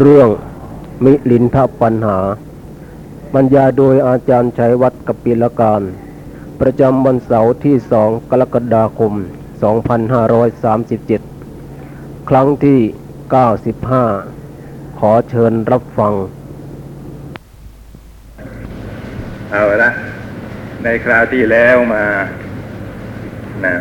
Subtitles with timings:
[0.00, 0.28] เรื่อง
[1.04, 2.18] มิลินทปัญหา
[3.34, 5.82] บรรยายโดยอาจารย์ชัยวัฒน์กปิลการ
[6.60, 9.12] ประจำวันเสาร์ที่สองกรกฎาคม
[11.50, 12.80] 2537 ครั้งที่
[14.14, 16.12] 95 ขอเชิญรับฟัง
[19.50, 19.90] เอาละ
[20.82, 22.04] ในคราวที่แล้วมา
[23.64, 23.74] นะ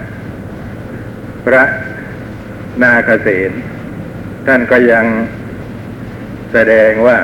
[1.45, 1.63] พระ
[2.81, 3.51] นาคเษน
[4.47, 5.05] ท่านก็ยัง
[6.53, 7.17] แสดงว่า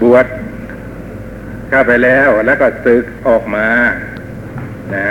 [0.00, 0.26] บวช
[1.68, 3.68] เข้าไปแล้วแล้วก็ศึกออกมา
[4.94, 5.04] นะ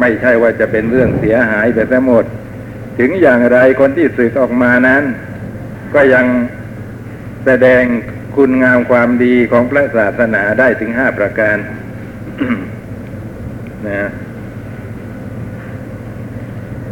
[0.00, 2.24] ไม่ใช่ว่าจะเป็นเรื่องเสียหายไปทั้งหมด
[2.98, 5.02] ถึงอย่างไรคนที่ศึกออกมานั้น
[5.94, 6.26] ก็ยัง
[7.46, 7.82] แสดง
[8.36, 11.56] คุณงามความดีของพระศาสนาได้ถึงห้าประการ
[13.88, 14.08] นะ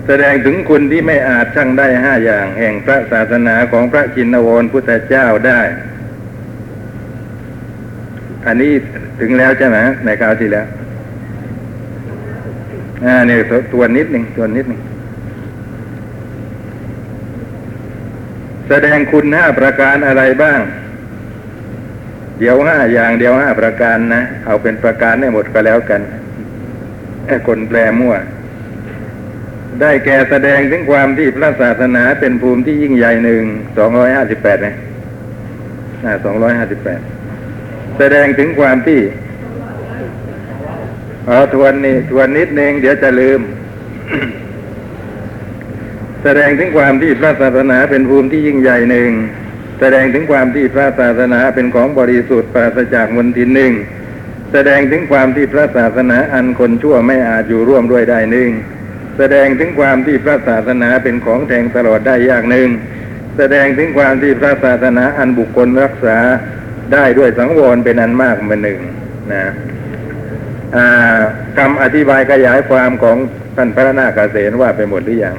[0.06, 5.60] แสดงถึงคุณที่ไม่อาจช่างได้ห้าอย่าง แห่งพระศาสนาของพระจินวรพุทธเจ้าได้
[8.46, 8.72] อันนี้
[9.20, 10.66] ถึงแล้วใช่ไหมในคราวที่แล้ว
[13.04, 13.40] อ่าเนี่ย
[13.72, 14.80] ตัวนิดหนึ่งตัวนิดหนึ่ง
[18.68, 20.60] แสดงคุณห้าประการอะไรบ้าง
[22.38, 26.00] เดี๋ยวห้าอย่างเดียวห้าประการนะ เอาเป็นประการให้หมดก็แล้วกัน
[27.26, 28.14] ไอ้คนแปลมั่ว
[29.80, 33.44] ได้แก่แสดงถึงความที่พระศาสนาเป็นภูมิที่ยิ่งใหญ่หนึ่ง
[33.78, 34.74] สองร้อยห้าสิบแปดนะ
[36.24, 37.00] สองร้อยห้าสิบแปด
[37.98, 39.00] แสดงถึงความที่
[41.26, 43.40] เอทวนนี่ทวนนิดนึงเดี๋ยวจะลืม
[46.24, 49.10] แสดงถึงความที่พระศาสนาเป็นภูมิที่ยิ่งใหญ่หนึ่ง
[49.80, 53.72] แสดงถึงความที่พระศาสนาเป็นของบริสุทธิ์ปราศจากมลทินหนึ่ง
[54.52, 58.50] แสดงถึงความที่พระศาสนาอันคนชั่วไม่อาจอยู่ร่วมด้วยได้หนึ่ง
[59.18, 62.68] แสดงถึงความที่พระศาสนาเป็นของแทงตลอดได้ยากหนึ่ง
[63.38, 66.18] แสดงถึงความที่พระศาสนาอันบุคคลรักษา
[66.92, 68.80] ได้ด้วยสังวรเป็นอันมากมาหนึ่ง
[69.32, 69.44] นะ
[71.58, 73.16] คำอธิบายขยายความของ
[73.56, 75.36] ท่านพระนาคเษนว่าไปหมดหรือยัง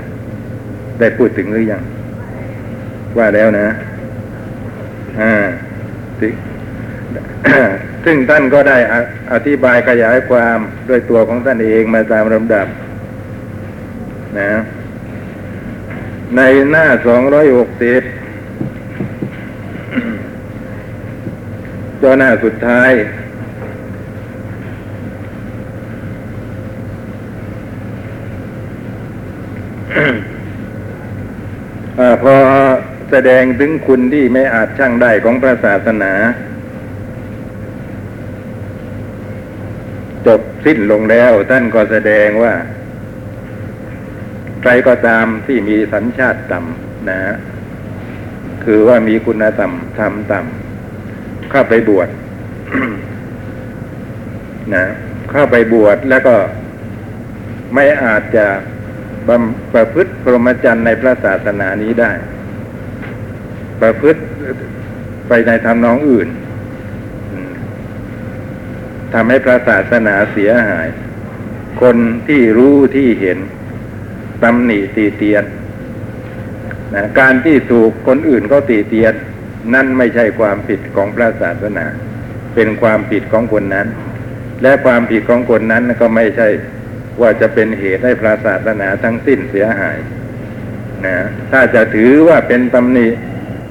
[0.99, 1.83] ได้พูดถึงหรือยัง
[3.17, 3.67] ว่าแล้วนะ
[5.21, 5.33] อ่า
[8.05, 8.77] ซึ่งท่านก็ได้
[9.33, 10.57] อธิบายขยายความ
[10.89, 12.67] ด้วยตัวของท่านเองมาตามลำดับ
[14.39, 14.51] นะ
[16.35, 18.01] ในหน้าสองร้อยหกสิบ
[22.01, 22.91] ตัวหน้าสุดท้าย
[31.99, 32.35] อพอ
[33.11, 36.13] แสดงถึงคุณที่ไม่อาจช่างได้ของพระศาสนา
[40.27, 42.53] จบสิ้นลงแล้วท่านก็แสดงว่า
[44.65, 47.19] ใครก็ตามที่มีสัญชาติต่ำนะ
[48.63, 52.09] คือว่ามีคุณธรรมทำต่ำเข้าไปบวช
[54.73, 54.83] นะ
[55.31, 56.35] เข้าไปบวชแล้วก็
[57.73, 58.45] ไม่อาจจะ
[59.27, 62.11] บำประพฤติพรหมจรรย์ในพระศาสนานี้ได้
[63.81, 64.21] ประพฤติ
[65.27, 66.29] ไปในทำนองอื่น
[69.13, 70.87] ทำให้พระศาสนาเสียหาย
[71.81, 71.97] คน
[72.27, 73.37] ที่รู้ที่เห็น
[74.43, 75.43] ตำหนิตีเตียน
[76.95, 79.13] นะการที่ถูกคนอื่นเขาตีเตียน
[79.73, 81.85] นั่นไม่ใช่ความผิดของพระศาสนา
[82.55, 83.87] เป็นความผิดของคนนั้น
[84.61, 86.47] และความผิดของคนนั้นก็ไม่ใช่
[87.21, 89.97] ว่าจะเป็นเหตุให้พระศาสนาทั้งสิ้นเสียหาย
[91.05, 91.15] นะ
[91.51, 93.07] ถ้าจะถือว่าเป็นตำหนิ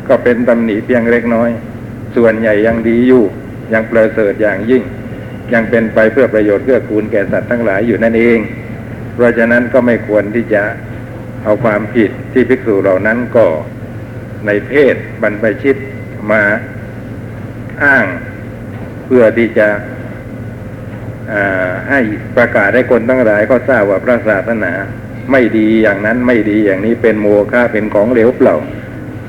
[0.09, 1.51] ก็เป็นตำหนิเพียงเล็กน้อย
[2.17, 3.25] ส่วนใหญ่ยังดีอยู่
[3.73, 4.83] ยังประเสริฐอย่างยิ่ง
[5.53, 8.39] ยังเป็นไปเพื่อประโยชน์เพื่อคูณแก่สัตว์ทั้งหลายอยู่นั่นเอง
[9.15, 10.63] เพราะฉะนั้นก็ไม่ควรที่จะ
[11.45, 13.47] เอาความผิดที่ภิกษุเหล่านั้นก็
[14.47, 15.77] ในเพศบรรพชิต
[16.31, 16.43] มา
[17.85, 18.07] อ้าง
[19.05, 19.69] เพื่อที่จะ
[21.91, 22.01] ให้
[22.37, 24.73] ประกาศให้คนทั้งหลายก็ทราบว่าพระศาสนา
[25.33, 28.57] ไม่ดีอย่างนั้นไม่ดีอย่างนี้เป็นโมฆะเป็นของเหลวเปล่า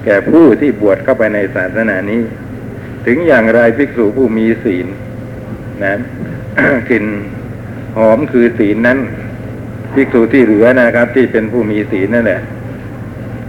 [0.06, 2.22] แก่ผู้ที่บวชเข้าไปในศาสนานี้
[3.06, 4.88] ถึงอย่างไรภิกษุผู้มีศีล
[5.84, 5.94] นะ
[6.90, 7.06] กลิ่น
[7.98, 9.00] หอมคือศีลนั้น
[9.94, 12.42] ภิกษุที่เหลือนะครับ ที่เป็นผู้มีศีลนั่นแหละ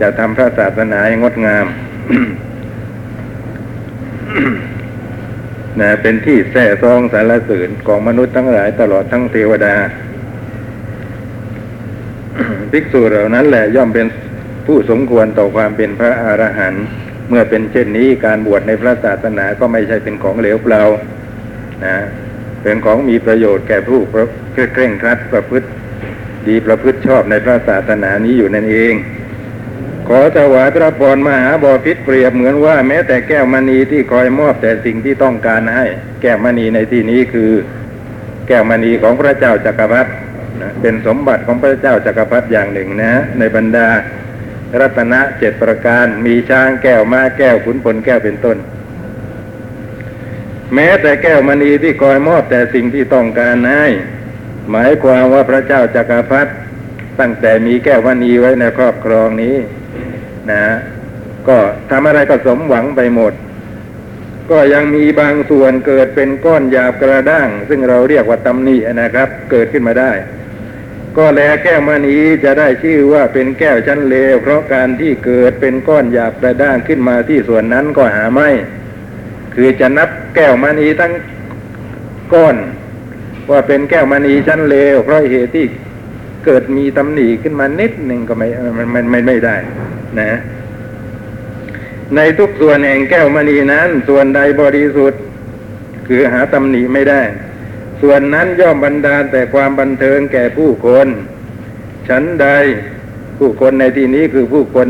[0.01, 1.67] จะทำพระศาสนาให้งดงาม
[5.81, 9.75] นะเป็นที่แท้ซองสารเสริญของมนุษย์ทั้งหลายตลอดทั้งเทวดา
[12.71, 14.07] ภิกษุเหล่านั้นแหละย่อมเป็น
[14.67, 16.85] ผู้สมควรต่อความเป็นพระอรหันต์
[17.29, 20.83] เมื่อเป็นเช่นนี้การบวชในพระศาสนาก็ไม่ใช่เป็นของเหลวเปล่า
[21.85, 21.97] นะ
[22.63, 24.01] เป็นของมีประโยชน์แก่ผู้
[24.53, 25.69] เคร่งครัดประพฤติ
[26.49, 28.95] ดีประพฤติชอบในพระศาสนานี้อยู่นั่นเอง
[30.09, 35.87] ขอถวายพระพรมหาบอพิษเปรียบเหมือนว่าแม้แต่แก้วมณีที่คอยมอบแต่สิ่งที่ต้องการให้
[36.23, 37.51] แก้วมณีในที่นี้คือ
[38.49, 40.11] แก้วมณีของพระเจ้าจักรพรรดิ
[40.61, 43.89] นะเป็นสมบัติของพระเจ้าจักรพรรดิอย่างหนึ่งนะ ในบรรดา
[44.81, 48.57] รัตนะเจ็ดประการมีช้างแก้วม้าแก้วขุนพลแก้วเป็นต้น
[50.75, 53.87] แม้แต่แก้วมณีที่คอยมอบแต่สิ่งที่ต้องการให้
[54.71, 56.51] หมายความว่าพระเจ้าจักรพรรดิ
[57.21, 59.57] ตั้งแต่มีแก้วมณีไว้ในครอบครองนี้
[60.51, 60.65] นะ
[61.49, 61.59] ก็
[61.91, 63.33] ทำอะไรก็สมหวังไปหมด
[64.51, 70.13] ก็ยังมีบางส่วนเกิดเป็นก้อนหยาบกระด้าง ซึ่งเราเรียกว่าตำหนินะครับ เกิดขึ้นมาได้
[71.17, 78.49] ก็แลแก้วมณีจะได้ชื่อว่าเป็นแก้วชั้นเลวเพราะการที่เกิดเป็นก้อนหยาบกระด้างขึ้นมาที่ส่วนนั้นก็หาไม่
[79.55, 81.13] คือจะนับแก้วมณีทั้ง
[82.33, 82.57] ก้อน
[83.51, 85.67] ว่าเป็นแก้วมณีชั้นเลวเพราะเหตุที่
[86.45, 88.47] เกิดมีตำหนิขึ้นมานิดหนึ่งก็ไม่
[88.79, 89.57] มันมันไม่ไม่ได้
[90.21, 90.33] นะ
[92.17, 95.21] ในทุกส่วนแห่งแก้วมณีนั้น ส่วนใดบริสุทธิ์
[96.09, 97.23] คือหาตำหนิไม่ได้
[98.03, 101.09] ส่วนนั้นย่อมบันดาลแต่ความบันเทิงแก่ผู้คน
[102.09, 102.47] ฉันใด
[103.39, 104.89] ผู้คนในที่นี้คือผู้คน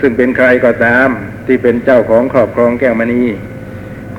[0.00, 1.08] ซึ่งเป็นใครก็ตาม
[1.46, 3.22] ที่เป็นเจ้าของครอบครองแก้วมณี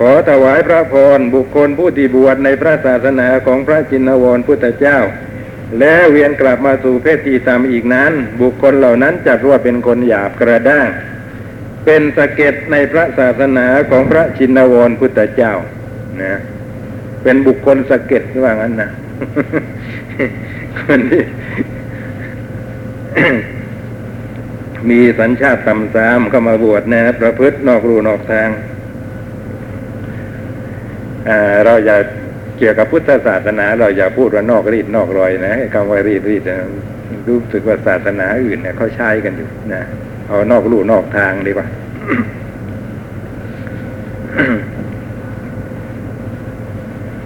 [0.09, 4.99] อถวายพระพรบุคคลผู้ที่บวชในพระศาสนาของพระจินวรพุทธเจ้า
[5.79, 8.11] และเวียนกลับมาสู่เพศที่ตามอีกนั้น
[8.41, 10.87] บุคคลเหล่านั้นจัดว่าเป็นคนหยาบกระด้าง
[11.85, 15.53] เป็นสะเก็ดในพระศาสนาของพระชินวรพุทธเจ้า
[16.21, 16.33] นะ
[17.23, 18.89] เป็นบุคคลสะเก็ดว่างั้นนะ
[20.79, 21.23] คนที่
[24.89, 28.49] มีสัญชาติต่ำซามเข้ามาบวชนะประพฤตินอกรูนอกทาง
[31.65, 31.97] เราอย่า
[32.57, 36.43] เกี่ยวกับพุทธศาสนา เราอย่าพูดว่านอกรีดนอกรอยนะคำว่ารีดรีด
[37.27, 39.83] รู้สึกว่าศาสนาอื่นเนี่ยเขาใช้กันอยู่นะ
[40.27, 41.67] เอานอกรูนอกทางดีกว่า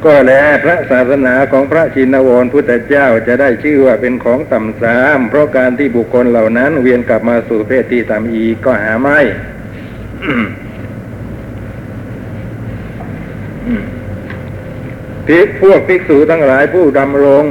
[0.05, 0.31] ก็แล
[0.63, 9.19] พระศาสนาของพระชินวรพุทธเจ้าจะได้ชื่อว่าเป็นของต่ำสาม เพราะการที่บุคคลเหล่านั้น เวียนกลับมาสู่เพศที่ต่ำอีกก็หาไม่
[15.27, 17.45] พิพวกภิกษุทั้งหลายผู้ดำรง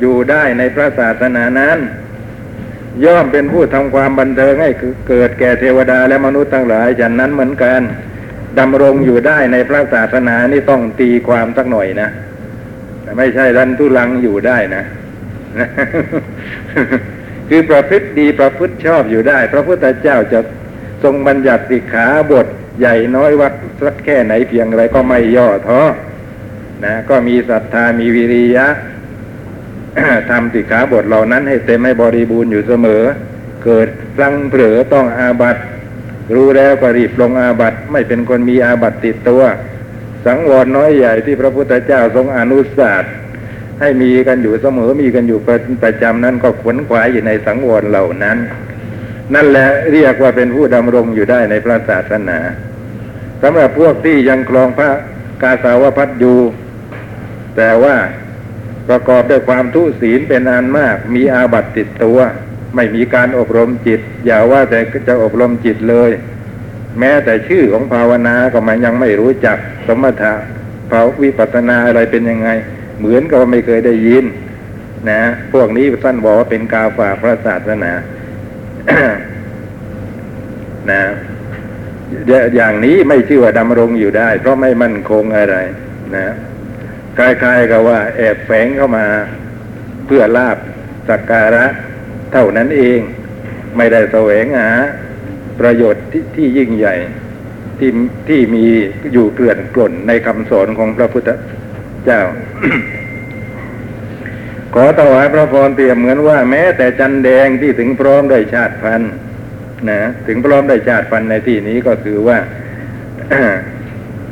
[0.00, 1.78] อยู่ได้ในพระศาสนานั้น
[3.04, 4.70] ย่อมเป็นผู้ทำความบันเทิงให้
[5.08, 7.80] เกิดแก่เทวดาและมนุษย์ทั้งหลายฉันนั้นเหมือนกัน
[8.58, 12.08] ดำรงอยู่ได้ในพระศาสนานี่ต้องตีความสักหน่อยนะ
[13.16, 14.84] ไม่ใช่รันทุลังอยู่ได้นะ
[17.48, 20.40] คือประพฤติดีประพฤติชอบอยู่ได้ พระพุทธเจ้าจะ
[21.02, 22.46] ทรงบัญญัติสิกขาบท
[22.80, 23.52] ใหญ่น้อยวัด
[23.84, 25.82] สักแค่ไหนเพียงไรก็ไม่ย่อท้อ
[26.84, 28.66] นะก็มีศรัทธามีวิริยะ
[30.30, 33.02] ทำสิกขาบทเหล่านั้นให้เต็มให้บริบูรณ์อยู่เสมอ
[33.64, 33.88] เกิด
[34.18, 35.56] สังเผลอต้องอาบัต
[36.34, 39.42] รู้แล้วก็รีบลงอาบัตไม่เป็นคนมีอาบัตติดตัว
[40.26, 43.04] สังวรน้อยใหญ่ที่พระพุทธเจ้าทรงอนุสาส
[43.80, 45.38] ให้มีกันอยู่เสมอมีกันอยู่
[45.82, 48.38] ประจำนั้นก็ขวนขวายอยู่ในสังวรเหล่านั้น
[49.34, 52.38] นั่นแหละเรียกว่าเป็นผู้ดำรงอยู่ได้ในพระศาสนา
[53.42, 54.90] สำหรับพวกที่ยังคลองพระ
[55.42, 56.38] กาสาวพัดอยู่
[57.56, 57.96] แต่ว่า
[58.88, 62.18] ประกอบด้วยความทุศีลเป็นอันมาก มีอาบัติติดตัว
[62.74, 64.78] ไม่มีการอบรมจิต อย่าว่าแต่
[65.08, 66.10] จะอบรมจิตเลย
[66.98, 70.34] แม้แต่ชื่อของภาวนาก็มันยังไม่รู้จัก สมถะ
[70.90, 72.48] ภาวิปัสนาอะไรเป็นยังไง
[72.98, 74.24] เหมือนกับไม่เคยได้ยิน
[75.10, 77.92] นะ พวกนี้ท่านบอกว่าเป็นกาฝากพระศาสนา
[80.90, 81.02] นะ
[82.56, 85.56] อย่างนี้ไม่ชื่อว่าดำรงอยู่ได้ เพราะไม่มั่นคงอะไร
[86.16, 86.26] นะ
[87.18, 89.06] คล้ายๆกับว่า แอบแฝงเข้ามา
[90.06, 90.56] เพื่อลาบ
[91.08, 91.64] สักการะ
[92.32, 92.98] เท่านั้นเอง
[93.76, 94.70] ไม่ได้แสวงหา
[95.60, 96.94] ประโยชน์ที่ที่ยิ่งใหญ่
[97.78, 97.90] ที่
[98.28, 98.64] ที่มี
[99.12, 101.28] อยู่เกลื่อนกล่นในคำสอนของพระพุทธ
[102.04, 102.22] เจ้า
[104.74, 109.12] ขอถวายพระพรเปรียบเหมือนว่าแม้แต่จันแดงที่ถึงพร้อมได้ชาติพันธุ์
[109.90, 112.38] นะถึงพร้อมได้ชาติพันธุ์ในที่นี้ก็คือว่า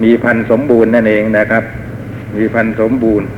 [0.02, 1.64] มีพันธุ์สมบูรณ์นั่นเองนะครับ
[2.37, 3.28] มีพันธุ์สมบูรณ์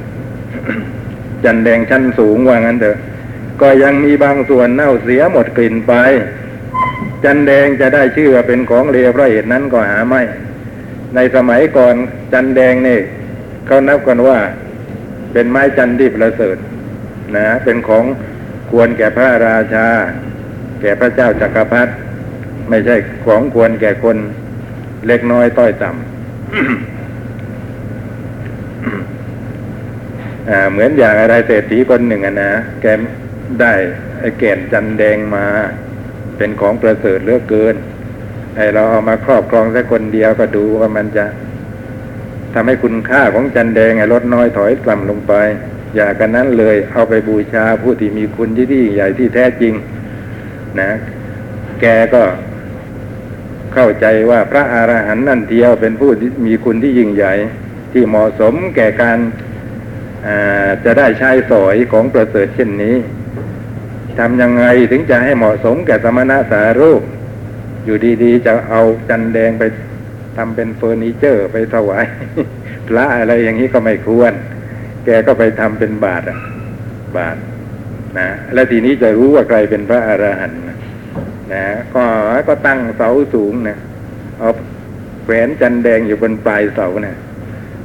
[1.44, 2.96] จันแดงชั้นสูงว่างั้นเถอะ
[3.62, 5.92] ก็ยังมีบางส่วนเน่าเสียหมดกลิ่นไป
[7.24, 10.22] จันแดงจะได้ชื่อว่าเป็นของเลวเพราะเหตุนั้นก็หาไม่
[11.14, 11.94] ในสมัยก่อน
[12.32, 12.98] จันแดงนี่
[13.66, 14.38] เขานับกันว่า
[15.32, 16.56] เป็นไม้จันที่ประเสริฐ
[17.36, 18.04] นะเป็นของ
[18.70, 19.86] ควรแก่พระราชา
[20.80, 21.92] แก่พระเจ้าจักรพรรดิ
[22.68, 22.96] ไม่ใช่
[23.26, 24.16] ของควรแก่คน
[25.06, 26.02] เล็กน้อยต้อยต่ำ
[30.72, 32.86] เหมือนอย่างอะไรเศรษฐีคนหนึ่งนะแก
[33.60, 33.72] ได้
[34.20, 35.44] ไอ้แก่นจันแดงมา
[36.36, 37.74] เป็นของประเสริฐเลือกเกิน
[38.56, 41.24] ไอ้เราเอามาครอบครองแค่คนเดียวก็ดูว่ามันจะ
[42.54, 45.32] ทำให้คุณค่าของจันแดงไอ้ลดน้อยถอยต่ำลงไป
[45.94, 49.74] อย่ากันนั้นเลยเอาไปบูชาผู้ที่มีคุณที่ที่ใหญ่ที่แท้จริง
[50.80, 50.90] นะ
[51.80, 52.22] แกก็
[53.74, 57.34] เข้าใจว่าพระอรหันต์นั่นเทียวเป็นผู้ที่มีคุณที่ยิ่งใหญ่
[57.92, 59.18] ที่เหมาะสมแก่การ
[60.84, 62.96] จะได้ใช้สอยของประเสริฐเช่นนี้
[64.18, 67.02] ทำยังไงถึงจะให้เหมาะสมแก่สมณะสารูป
[67.84, 69.62] อยู่ดีๆ จะเอาจันแดงไป
[70.36, 72.04] ทำเป็นเฟอร์นิเจอร์ไปถวาย
[72.88, 74.32] พระอะไรอย่างนี้ก็ไม่ควร
[75.04, 76.38] แกก็ไปทำเป็นบาทอะ
[77.16, 77.36] บาท
[78.18, 80.60] นะและทีนี้จะรู้ว่าใครเป็นพระอรหันต์
[81.54, 82.04] นะก็
[82.48, 83.78] ก็ตั้งเสาสูงนะ
[84.38, 84.50] เอา
[85.24, 87.16] แขวนจันแดงอยู่บนปลายเสาเนะ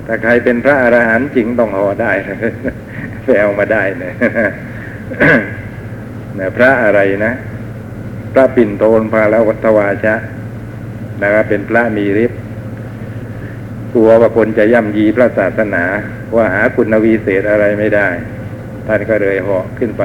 [0.08, 2.12] ถ้าใครเป็นพระอรหันต์จริงต้องห่อได้
[3.24, 4.14] ไปเอามาได้นะ
[6.40, 7.34] นะพระอะไรนะ
[8.34, 10.16] พระปิ่นโทนพาแล้ววัตวาชะ
[11.22, 12.37] นะครับเป็นพระมีฤทธิ
[13.98, 15.84] ลัวว่าคนจะย่ำยีพระศาสนา
[16.36, 18.08] ว่าหาคุณวีเศษอะไรไม่ได้
[18.88, 20.04] ท่านก็เลยเหาะขึ้นไป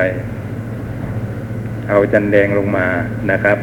[1.89, 2.87] เอาจันแดงลงมา
[3.31, 3.59] นะครับ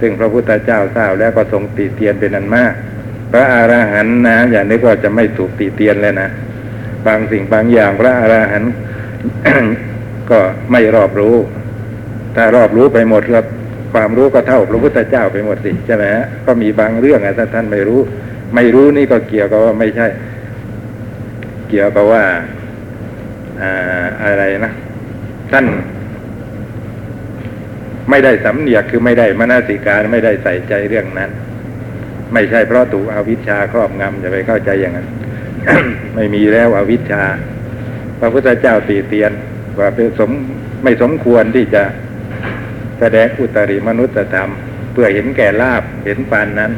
[0.00, 2.72] ซึ่งพระพุทธเจ้าทราบแล้วก็ทรงติเตียนเป็นอันมาก
[3.32, 6.28] พระอรหันต์นะอย่านึกว่าจะไม่ถูกติเตียนเลยนะ
[7.06, 8.72] บางสิ่งบางอย่างพระอรหันต์
[10.30, 10.40] ก็
[10.70, 11.36] ไม่รอบรู้
[12.36, 13.46] ถ้ารอบรู้ไปหมดครับ
[13.92, 18.00] ความรู้ก็เท่าพระพุทธเจ้าไปหมดสิใช่ไหมฮะก็มีบางเรื่องอะถ้าท่านไม่รู้
[18.54, 20.06] ไม่รู้นี่ก็เกี่ยวกับว่าไม่ใช่
[21.68, 22.24] เกี่ยวกับว่า
[23.60, 24.72] อ่าอะไรนะ
[25.52, 25.66] ท่าน
[28.10, 31.30] ไม่ได้สำเนียกคือไม่ได้มนสิการไม่ได้ใส่ใจเรื่องนั้น
[32.32, 35.08] ไม่ใช่เพราะถูกอวิชชาครอบงำอย่าไปเข้าใจอย่างนั้น
[36.14, 37.22] ไม่มีแล้วอวิชชา
[38.20, 39.32] พระพุทธเจ้าตีเตียน
[39.78, 40.30] ว่าเป็นสม
[40.82, 41.82] ไม่สมควรที่จะ
[42.98, 44.50] แสดงอุตริมนุษยธรรม
[44.92, 46.72] เพื่อเห็นแก่ลาบเห็นปานนั้น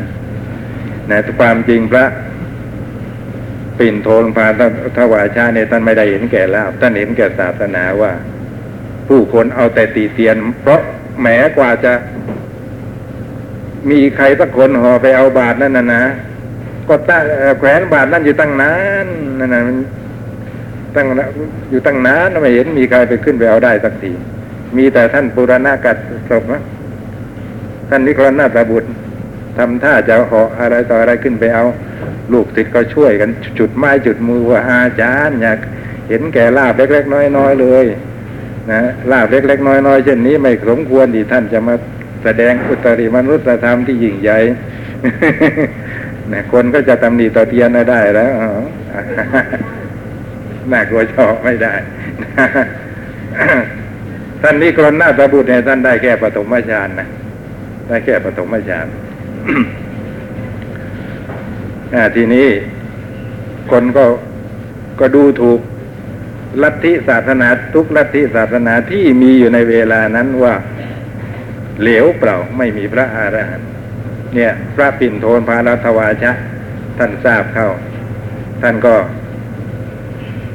[1.10, 2.04] นะความจริงพระ
[3.78, 4.46] ปิ่นโทนพา
[4.96, 8.12] ทวายชาเนี่ยท่านไม่ได้เห็นแก่ลาบท่านเห็นแก่ศาสนาว่า
[9.08, 10.80] ผู้คนเอาแต่ตีเตียน เพราะ
[11.20, 11.92] แหมกว่าจะ
[13.90, 16.04] มีใครสักคนห่อไปเอาบาทนั่นนะนะ
[16.88, 17.22] ก็ตั้ง
[17.58, 19.06] แขวนบาทนั่นอยู่ตั้งนาน
[19.38, 19.62] นั่นนะ
[20.94, 21.06] ตั้ง
[21.70, 24.12] อยู่ตั้งนานไม่เห็นมีใครไปขึ้นไปเอาได้สักที
[24.76, 25.96] มีแต่ท่านปุรณากัด
[26.30, 26.62] ศพนะ
[27.88, 28.88] ท่านนิครนาตบุตร
[29.58, 31.64] ทำท่าจะเหาะอะไรต่ออะไรขึ้นไปเอา
[32.32, 35.58] ลูกติดก็ช่วยกัน จุดไม้จุดมือว่าอาจารย์อยาก
[36.08, 37.84] เห็นแก่ลาบเล็ก ๆ น้อยๆเลย
[38.70, 38.80] นะ
[39.12, 41.74] ลาบเล็ก ๆ น้อยๆเช่นนี้ไม่สมควรที่ท่านจะมา
[42.24, 44.38] แสดงอุตริมนุษยธรรมที่ยิ่งใหญ่
[46.32, 48.32] นะคนก็จะตำหนิต่อเทียนได้แล้ว
[50.72, 51.74] น่ากลัวชอบไม่ได้
[54.42, 57.08] ท่านนี้กรณนาตบุตรเนี่ยท่านได้แค่ปฐมฌานนะ
[57.88, 58.86] ได้แค่ปฐมฌาน
[62.14, 62.48] ทีนี้
[63.70, 64.04] คนก็
[65.00, 65.60] ก็ดูถูก
[66.62, 70.54] ลัทธิศาสนาทุกลัทธิศาสนาที่มีอยู่ในเวลานั้นว่า
[71.80, 73.68] เหลวเปล่าไม่มีพระอารหันต์
[74.34, 76.32] เนี่ย พระปิ่นโทนพารัตวาชะ
[76.98, 77.68] ท่านทราบเข้า
[78.62, 78.94] ท่านก็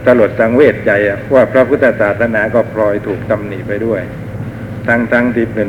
[0.06, 0.92] สลดสังเวชใจ
[1.34, 4.02] ว่าพระพุทธศาสนาก็พลอยถูกตำหนิไปด้วย
[4.90, 5.68] ทั้งทั้งที่เป็น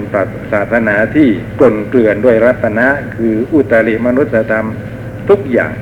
[0.53, 2.87] ศาสนาที่กลนเกลื่อนด้วยรัตนะ
[3.17, 4.67] คืออุตริมนุษยธรรม
[5.29, 5.73] ทุกอย่าง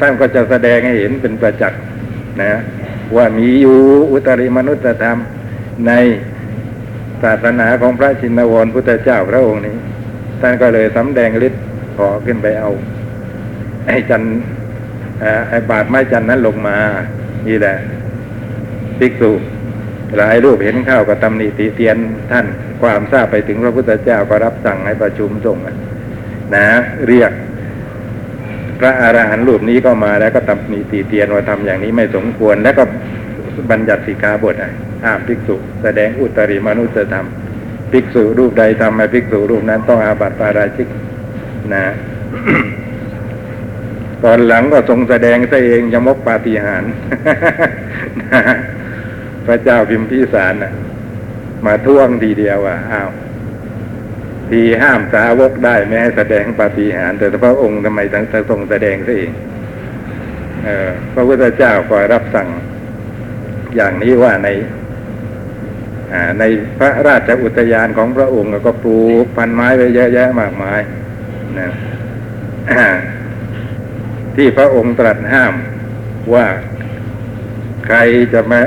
[0.00, 1.80] ท่านก็จะแสดงให้เห็นเป็นประจักษ์
[2.40, 2.52] นะ
[3.16, 3.78] ว่ามีอยู่
[4.12, 5.18] อุตริมนุษยธรรม
[5.86, 5.92] ใน
[7.22, 9.76] ศาสนาของพระชินวรพุทธเจ้าพระองค์นี้
[10.40, 11.62] ท่านก็เลยสำแดงฤทธิ์
[11.96, 12.70] ขอขึ้นไปเอา
[13.86, 14.22] ไอ้จัน
[15.48, 16.76] ไอ้บาดไม้จันนั้นลงมา
[17.48, 17.76] นี่แหละ
[18.98, 19.30] ภิกษุ
[20.16, 21.96] หลายรูปเห็นข้าวก็ตำหนิติเตียน
[22.30, 22.46] ท่าน
[22.82, 25.58] ความทราบไปถึงพระพุทธเจ้าก็รับสั่งให้ประชุมส่ง
[26.54, 26.66] นะ
[27.06, 27.32] เรียก
[28.78, 32.84] พระอรหันต์รูปนี้ก็มาแล้วก็ตำหนิติเตียนว่าทำอย่างนี้ไม่สมควร แล้วก็
[33.70, 34.54] บัญญัติสิกขาบท
[35.04, 37.26] ห้ามภิกษุ แสดงอุตริมนุสธรรม
[37.92, 40.88] ภิกษุรูปใดทำให้ภิกษุรูปนั้นต้องอาบัติปาราชิก
[41.74, 41.84] นะ
[44.24, 46.84] ตอนหลังก็ทรงแสดงซะเองยมกปาฏิหาร
[49.46, 50.72] พระเจ้าพิมพิสารนะ
[51.66, 53.10] มาท่วงทีเดียวว่าอ้าว
[54.50, 59.32] ทีห้ามสาวกได้ไม่ให้แสดงปาฏิหารแต่พระองค์ทำไมถึงทรงแสดงซะเอง
[60.64, 62.48] เออพระพุทธเจ้าก็รับสั่ง
[63.76, 64.48] อย่างนี้ว่าใน
[66.38, 66.44] ใน
[66.78, 70.80] พระราชอุทยานของพระองค์ก็ปลูกพันไม้ไว้เยอะแยะมากมาย
[71.58, 71.70] นะ
[74.36, 75.54] ที่พระองค์ตรัสห้าม
[76.34, 76.46] ว่า
[77.86, 77.98] ใคร
[78.32, 78.60] จะมา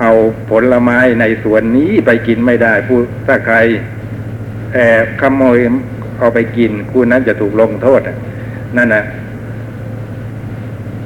[0.00, 0.12] เอา
[0.50, 3.56] ผลไม้ในสวนนี้ไปกินไม่ได้ผู้ถ้าใคร
[4.74, 5.58] แอบขโมย
[6.18, 8.00] เอาไปกินผู้นั้นจะถูกลงโทษ
[8.76, 9.04] นั่นนะ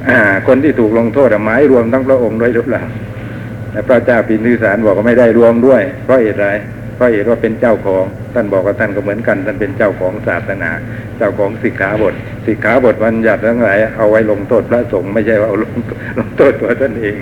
[0.09, 2.83] อ่า คนที่ถูกลงโทษหมายรวมทั้งพระองค์ด้วยหรือเปล่า
[3.71, 6.49] แต่พระเจ้าพิมพิสารบอกว่าไม่ได้รวมด้วย เพราะเหตุไร
[6.95, 10.69] เพราะเหตุว่าเป็นเจ้าของ ท่านบอกว่าท่านก็เหมือนกัน ท่านเป็นเจ้าของศาสนา
[11.17, 12.13] เจ้าของสิกขาบท
[12.45, 15.75] สิกขาบทบัญญัติทั้งหลายเอาไว้ลงโทษพระสงฆ์ไม่ใช่ว่าเอาลง
[16.19, 17.15] ลงโทษตัวท่านเอง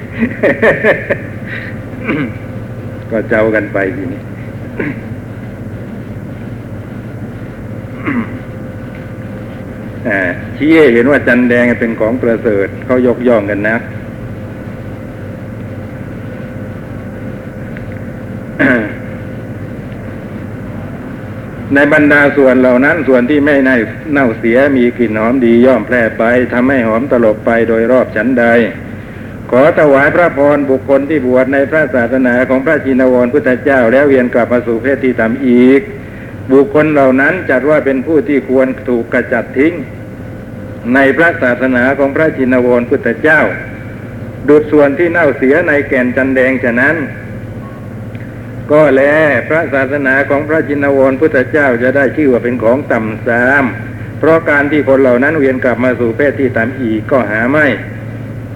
[3.12, 4.22] ก็เจ้ากันไปทีนี้
[10.08, 10.18] อ่
[10.58, 13.78] ชี้เห็นว่าจันแดงเป็นของประเสริฐเขายกย่องกันนะ
[21.74, 23.76] ในบรรดาส่วนเหล่านั้นส่วนที่ไม่น่า
[24.12, 28.46] เน่าเสียมีกลิ่นหอมดีย่อมแพร่ไปทำให้หอมตลบไปโดยรอบชั้นใด
[29.56, 35.82] ขอถวายพระพรบุคคลที่บวชในพระศาสนาของพระจินวรพุทธเจ้า แล้วเวียนกลับมาสู่เพศที่ต่ำอีก
[36.52, 39.74] บุคคลเหล่านั้นจัดว่าเป็นผู้ที่ควรถูกกระจัดทิ้ง
[40.94, 43.42] ในพระศาสนาของพระจินวรพุทธเจ้า
[44.50, 46.96] ดุดส่วนที่เน่าเสียในแก่นจันแดงฉะนั้น
[48.72, 49.02] ก็แล
[49.50, 53.64] พระศาสนาของพระจินวรพุทธเจ้าจะได้ชื่อว่าเป็นของต่ำสาม
[54.20, 57.68] เพราะการที่คนเหล่านั้นเวียนกลับมาสู่เพศที่ต่ำอีกก็หาไม่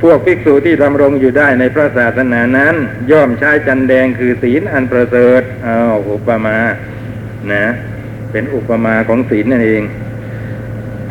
[0.02, 2.76] พวกภิกษุที่ดำรงอยู่ได้ในพระศาสนานั้น
[3.12, 6.60] ย่อมใช้จันแดงคือศีลอันประเสริฐอ้าวอุปมา
[7.52, 7.66] นะ
[8.32, 9.84] เป็นอุปมาของศีลนั่นเอง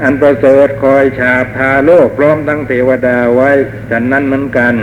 [0.03, 3.51] อันประเสริฐคอยฉาบทาโลกพร้อมทั้งเทวดาไว้
[3.91, 4.75] ฉันนั้นเหมือนกัน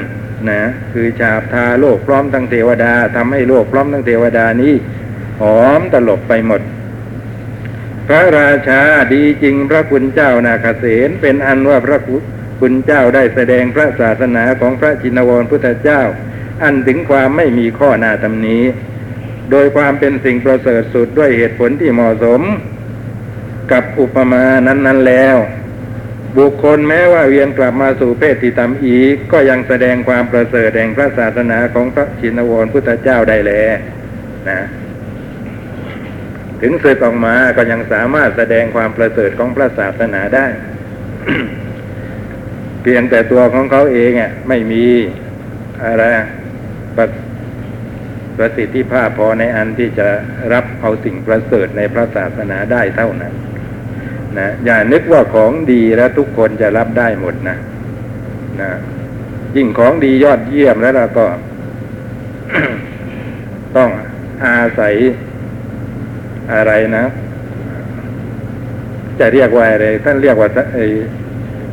[0.50, 0.62] นะ
[0.94, 4.74] คือฉาบทาโลกพร้อมทั้งเทวดาทำให้โลกพร้อมทั้งเทวดานี้
[5.42, 6.62] หอมตลบไปหมด
[8.08, 8.82] พระราชา
[9.14, 12.00] ดีจริงพระคุณเจ้านาคเสนเป็นอันว่าพระ
[12.66, 16.02] คุณเจ้าได้แสดงพระศาสนาของพระจินวรพุทธเจ้า
[16.64, 18.64] อันถึงความไม่มีข้อหน้าตำหนี้
[19.52, 22.42] โดยความเป็นสิ่งประเสริฐสุดด้วยเหตุผลที่เหมาะสม
[23.72, 25.38] กับอุปมานั้น ๆแล้ว
[26.38, 33.52] บุคคลแม้ว่าเวียนกลับมาสู่เพศที่ต่ำอีก ก็ยังแสดงความประเสริฐแห่งพระศาสนาของพระชินวรพุทธเจ้าได้แล
[34.50, 34.60] นะ
[36.62, 40.48] ถึงศึกออกมาก็ยังสามารถแสดงความประเสริฐของพระศาสนาได้
[42.84, 44.84] เพียงแต่ตัวของเขาเองอะไม่มี
[45.86, 46.04] อะไร
[46.98, 47.06] ประ
[48.38, 50.08] ประสิทธิภาพพอในอันที่จะ
[50.54, 53.34] รับเอาสิ่งประเสริฐในพระศาสนาได้เท่านั้น
[54.38, 57.58] นะอย่านึกว่าของดีแล้วทุกคนจะรับได้หมดนะ
[58.62, 58.72] นะ
[59.56, 61.26] ยิ่งของดียอดเยี่ยมแล้วเราก็
[63.78, 63.90] ต้อง
[64.46, 64.96] อาศัย
[66.54, 67.06] อะไรนะ
[69.20, 70.80] จะเรียกว่าอะไรท่านเรียกว่าไอ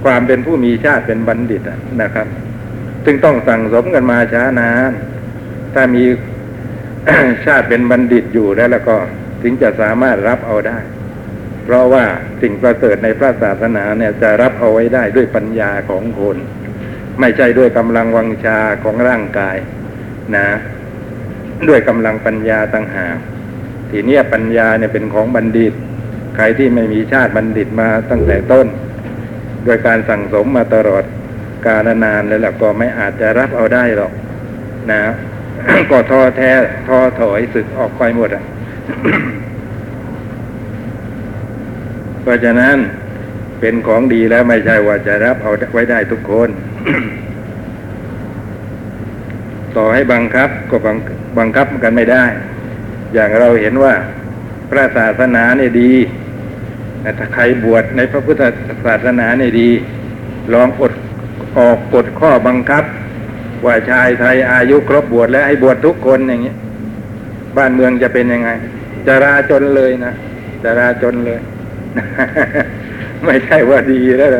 [0.05, 1.63] ความเป็นผู้มีชาติเป็นบัณฑิต
[2.03, 2.27] นะครับ
[3.05, 4.93] ซึ่งต้องสั่งสมกันมาช้านาน
[5.75, 6.05] ถ้ามี
[7.47, 8.97] ชาติเป็นบัณฑิตอยู่แล้วแล้วก็
[9.43, 10.79] ถึงจะสามารถรับเอาได้
[11.65, 12.05] เพราะว่า
[12.43, 16.37] สิ่งประเสริฐในพระศาสนาเนี่ยจะรับเอาไว้ได้ด้วยปัญญาของคน
[17.21, 19.57] ไม่ใช่ด้วยกำลังวังชาของร่างกาย
[20.37, 20.49] นะ
[21.69, 23.17] ด้วยกำลังปัญญาต่างหาก
[23.91, 25.73] ทีนี้ปัญญาเนี่ยเป็นของบัณฑิต
[26.37, 28.67] ใครที่ไม่มีชาติบัณฑิตมาตั้งแต่ต้น
[29.64, 31.05] โดยการสั่งสมมาตลอด
[31.66, 34.12] กาลนานแล้วละก็ไม่อาจจะรับเอาได้หรอก
[34.90, 35.03] นะ
[35.90, 36.51] ก็ท้อแท้
[36.88, 38.44] ท้อถอยสึกออกไปหมดอะ
[42.23, 42.77] เพราะฉะนั้น
[43.61, 46.49] เป็นของดีแล้วไม่ใช่ว่าจะรับเอาไว้ได้ทุกคน
[49.77, 50.96] ต่อให้บังคับก็บัง
[51.38, 52.25] บังคับกันไม่ได้
[53.14, 53.94] อย่างเราเห็นว่า
[54.70, 55.92] พระศาสนาเนี่ยดี
[57.01, 58.43] แต่ถ้าใครบวชในพระพุทธ
[58.85, 59.69] ศาสนาเนี่ยดี
[60.53, 60.93] ลองอด
[61.59, 62.85] ออกกฎข้อบังคับ
[63.65, 66.55] ว่าชายไทยอายุครบบวชแล้วให้บวชทุกคนอย่างนี้
[67.57, 68.51] บ้านเมืองจะเป็นยังไง
[69.07, 70.13] จะราจนเลยนะ
[70.63, 71.41] จะราจนเลย
[73.25, 74.31] ไม่ใช่ว่าดีแล้ว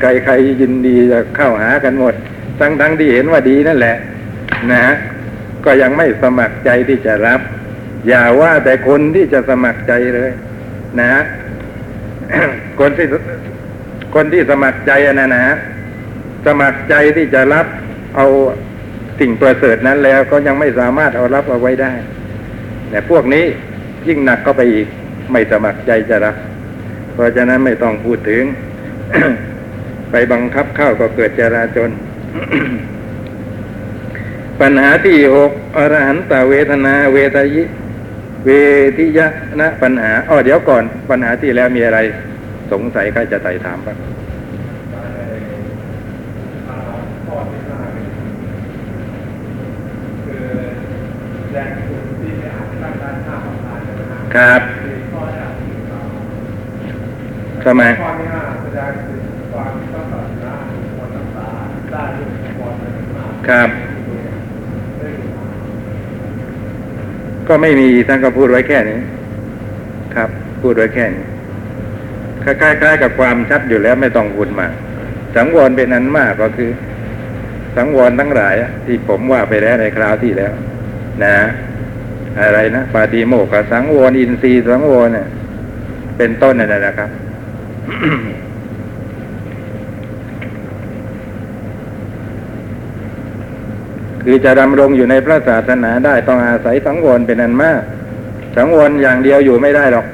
[0.00, 2.14] ใครใครยินดีจะเข้าหากันหมด
[2.60, 3.96] ทั้งทั้งที่เห็นว่าดีนั่นแหละ
[4.70, 4.94] นะฮะ
[5.64, 7.40] ก็ยังไม่สมัครใจที่จะรับ
[8.08, 10.30] อย่าว่าแต่คนที่จะสมัครใจเลย
[10.98, 11.22] นะฮะ
[12.80, 13.06] คนที่
[14.14, 15.56] คนที่สมัครใจนะนะฮะ
[16.46, 17.66] สมัครใจที่จะรับ
[18.16, 18.26] เอา
[19.20, 21.92] สิ่งประเสริฐนั้นแล้วก็ยังไม่สามารถเอารับเอาไว้ได้
[22.90, 23.44] แต่พวกนี้
[24.08, 24.86] ยิ่งหนักก็ไปอีก
[25.32, 26.36] ไม่สมัครใจจะรับ
[27.14, 28.42] เพราะฉะนั้นไม่ต้องพูดถึง
[30.10, 31.90] ไปบังคับเข้าก็เกิดจราจน
[34.60, 37.64] ปัญหาที่หกอรหันตเวทนาเวทยิ
[38.48, 38.54] เว
[38.98, 39.26] ทิยะ
[39.60, 41.98] นะปัญหาอ๋อเดี๋ยวก่อนปัญหาที่แล้วมีอะไร
[42.72, 43.96] สงสัยใครจะไต่ถามบ้าง
[54.34, 54.60] ครับ
[57.64, 57.82] ทำไม
[63.48, 63.87] ครับ
[67.48, 68.98] ก็ไม่มีท่านก็พูดไว้แค่นี้
[70.14, 70.30] ครับ
[70.62, 71.24] พูดไว้แค่นี้
[72.44, 74.72] คล้ายๆกับความชัดอยู่แล้วไม่ต้องพูดมาก
[75.36, 76.70] สังวรเป็นอันมากก็คือ
[77.76, 78.54] สังวรทั้งหลาย
[78.86, 80.52] ที่ผมว่าไปแล้วในคราวที่แล้ว
[81.24, 81.34] นะ
[82.40, 85.28] อะไรนะปาติโมกข์กับสังวรอินทรีย์สังวรเนี่ย
[86.18, 87.10] เป็นต้นนั่นแหละนะครับ
[94.30, 97.80] คือจะดำรงอยู่ในพระศาสนาได้ต้องอาศัยสังวรเป็นอันมาก
[98.56, 100.06] สังวรอย่างเดียวอยู่ไม่ได้หรอก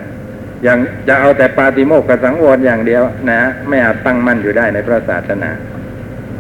[0.64, 5.50] อย่างจะเอาแต่ปาติโมกข์กับสังวรอย่างเดียวนะ ไม่อาจตั้งมั่นอยู่ได้ในพระศาสนา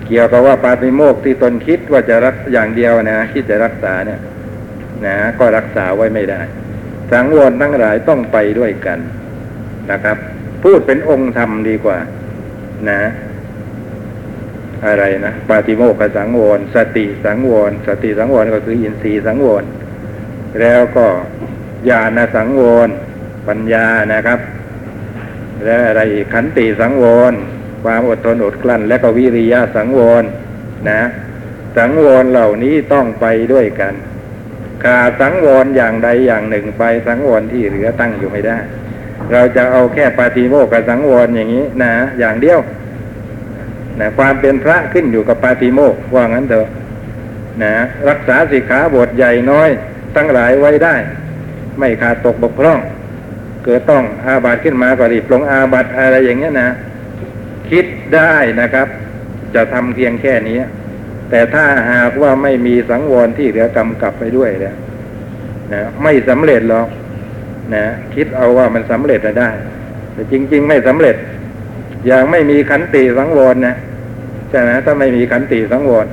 [0.06, 4.20] เกี่ยวกับว่าปาติโมกข์ที่ตนคิดว่าจะรักอย่างเดียวนะคิดจะรักษาเนี่ย
[5.06, 6.40] นะ ก็รักษาไว้ไม่ได้
[7.12, 8.98] สังวรทั้งหลายต้องไปด้วยกัน
[9.90, 10.16] นะครับ
[10.62, 11.98] พูดเป็นองค์ธรรมดีกว่า
[12.90, 13.00] นะ
[14.86, 19.64] อะไรนะปาติโมกขสังวร สติสังวร สติสังวรก็คืออินทรีย์สังวร
[20.60, 21.06] แล้วก็
[21.88, 22.88] ญาณสังวร
[23.48, 24.38] ปัญญานะครับ
[25.64, 27.32] และอะไรอีกขันติสังวร
[27.84, 30.24] ความอดทนอดกลั้น และก็วิริยะสังวร
[30.88, 31.02] นะ
[31.76, 33.94] สังวรเหล่านี้ต้องไปด้วยกัน
[34.84, 38.58] ขาดสังวรอย่างใดอย่างหนึ่งไปสังวรที่เหลือตั้งอยู่ไม่ได้
[39.32, 42.58] เราจะเอาแค่ปาติโมกขสังวรอย่างนี้นะ อย่างเดียว
[44.00, 46.66] นะความเป็นพระขึ้นอยู่กับปาติโมกว่างั้นเถอะ
[47.62, 47.74] นะ
[48.08, 49.70] รักษาสิกขาบทใหญ่น้อย
[50.16, 50.94] ตั้งหลายไว้ได้
[51.78, 52.80] ไม่ขาดตกบกพร่อง
[53.64, 56.68] เกิดต้องอาบัตขึ้นมาก็รีบลงอาบัตอะไรอย่างเงี้ยนะ
[57.70, 58.88] คิดได้นะครับ
[59.54, 60.58] จะทำเพียงแค่นี้
[61.30, 64.74] แต่ถ้าหากว่าไม่มีสังวรที่เหลือกำกับไปด้วยเนี่ย
[65.72, 66.88] นะไม่สำเร็จหรอก
[67.74, 69.50] นะคิดเอาว่ามันสำเร็จนะได้
[70.12, 71.16] แต่จริง ๆ ไม่สำเร็จ
[72.06, 73.74] อย่างไม่มีขันติสังวรนะ
[74.50, 76.06] ใช่ไหมถ้าไม่มีขันติสังวร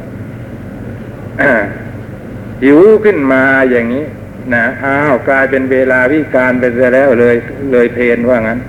[2.63, 4.05] หิวขึ้นมาอย่างนี้
[4.53, 7.35] นะอ้าวกลายเป็นเวลาวิการไปแล้วเลย
[7.71, 8.59] เลยเพนว่างั้น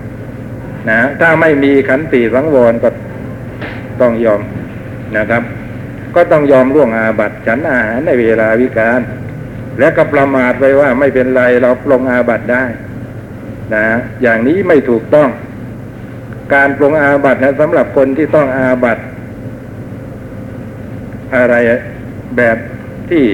[0.90, 2.88] นะถ้าไม่มีขันติสังวรก็
[4.00, 4.40] ต้องยอม
[5.16, 5.42] นะครับ
[6.14, 9.00] ก็ต้องยอมล่วงอาบัติฉันอาหารในเวลาวิการ
[9.78, 12.64] และก็ประมาทไปว่าไม่เป็นไรเราปลงอาบัติได้
[13.74, 13.86] นะ
[14.22, 15.28] อย่างนี้ไม่ถูกต้อง
[16.54, 19.02] การปรงอาบัตินะสำหรับคนที่ต้องอาบัติ
[21.36, 21.54] อะไร
[22.36, 22.56] แบบ
[23.10, 23.24] ที่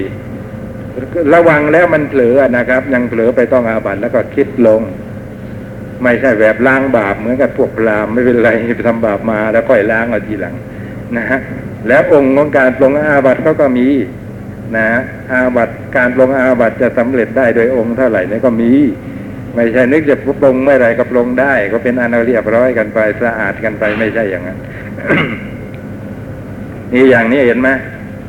[1.34, 4.80] ระวังแล้วมันเผลอนะครับ ยังเผลอไปต้องอาบัติแล้วก็คิดลง
[6.02, 10.54] ไม่ใช่แบบล้างบาปเหมือนกับพวกพรามไม่เป็นไรไปทำบาปมาแล้วค่อยล้างเอาทีหลัง
[11.16, 11.40] นะฮะ
[11.88, 13.86] แล้วองค์ของการปรงอาบัติเขาก็มี
[14.76, 14.88] นะ
[15.32, 18.72] อาบัติการปรงอาบัติจะสำเร็จได้โดยองค์เท่าไหร่นี่ก็มี
[19.58, 24.58] ไม่ใช่นึกจะปรงเมื่อไรก็ปรงได้ ก็เป็นอันเรียบร้อยกันไปสะอาดกันไปไม่ใช่อย่างนั้น
[26.92, 27.68] นี่อย่างนี้เห็นไหม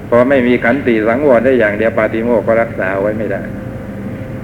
[0.10, 3.42] พอไม่มีขันติสังวรได้อย่างเดียวปาติโมกก็รักษาไว้ไม่ได้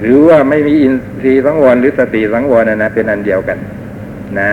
[0.00, 3.58] หรือว่าไม่มีอินทรีย์สังวรหรือสติสังวรนะนะเป็นอันเดียวกัน
[4.38, 4.50] นะ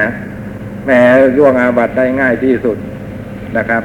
[0.85, 0.99] แม้
[1.37, 2.77] ล่วงอาบัติได้ง่ายที่สุด
[3.57, 3.83] นะครับ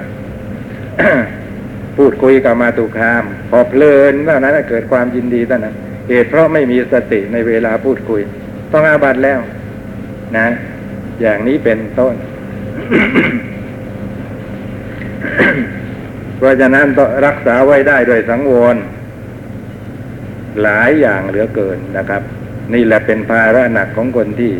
[1.96, 5.74] พูดคุยกับมาตุคาม พอเพลินเท่านั้นเกิดความยินดีเท่านั้น
[6.08, 8.20] เหตุเพราะไม่มีสติในเวลาพูดคุย
[8.72, 9.40] ต้องอาบัติแล้ว
[10.36, 10.48] นะ
[11.20, 12.14] อย่างนี้เป็นต้น
[16.36, 16.86] เพราะฉะนั้น
[17.26, 18.76] รักษาไว้ได้โดยสังวร
[20.62, 22.22] หลายอย่างเหลือเกินนะครับ
[22.74, 24.52] นี่แหละเป็นภาระหนักของคนที่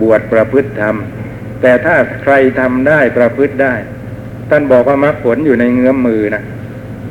[0.00, 0.96] บวชประพฤติธรรม
[1.60, 3.74] แต่ถ้าใครทำได้ประพฤติได้
[4.50, 6.42] ท่านบอกว่ามรรคผลอยู่ในเงื้อมมือนะ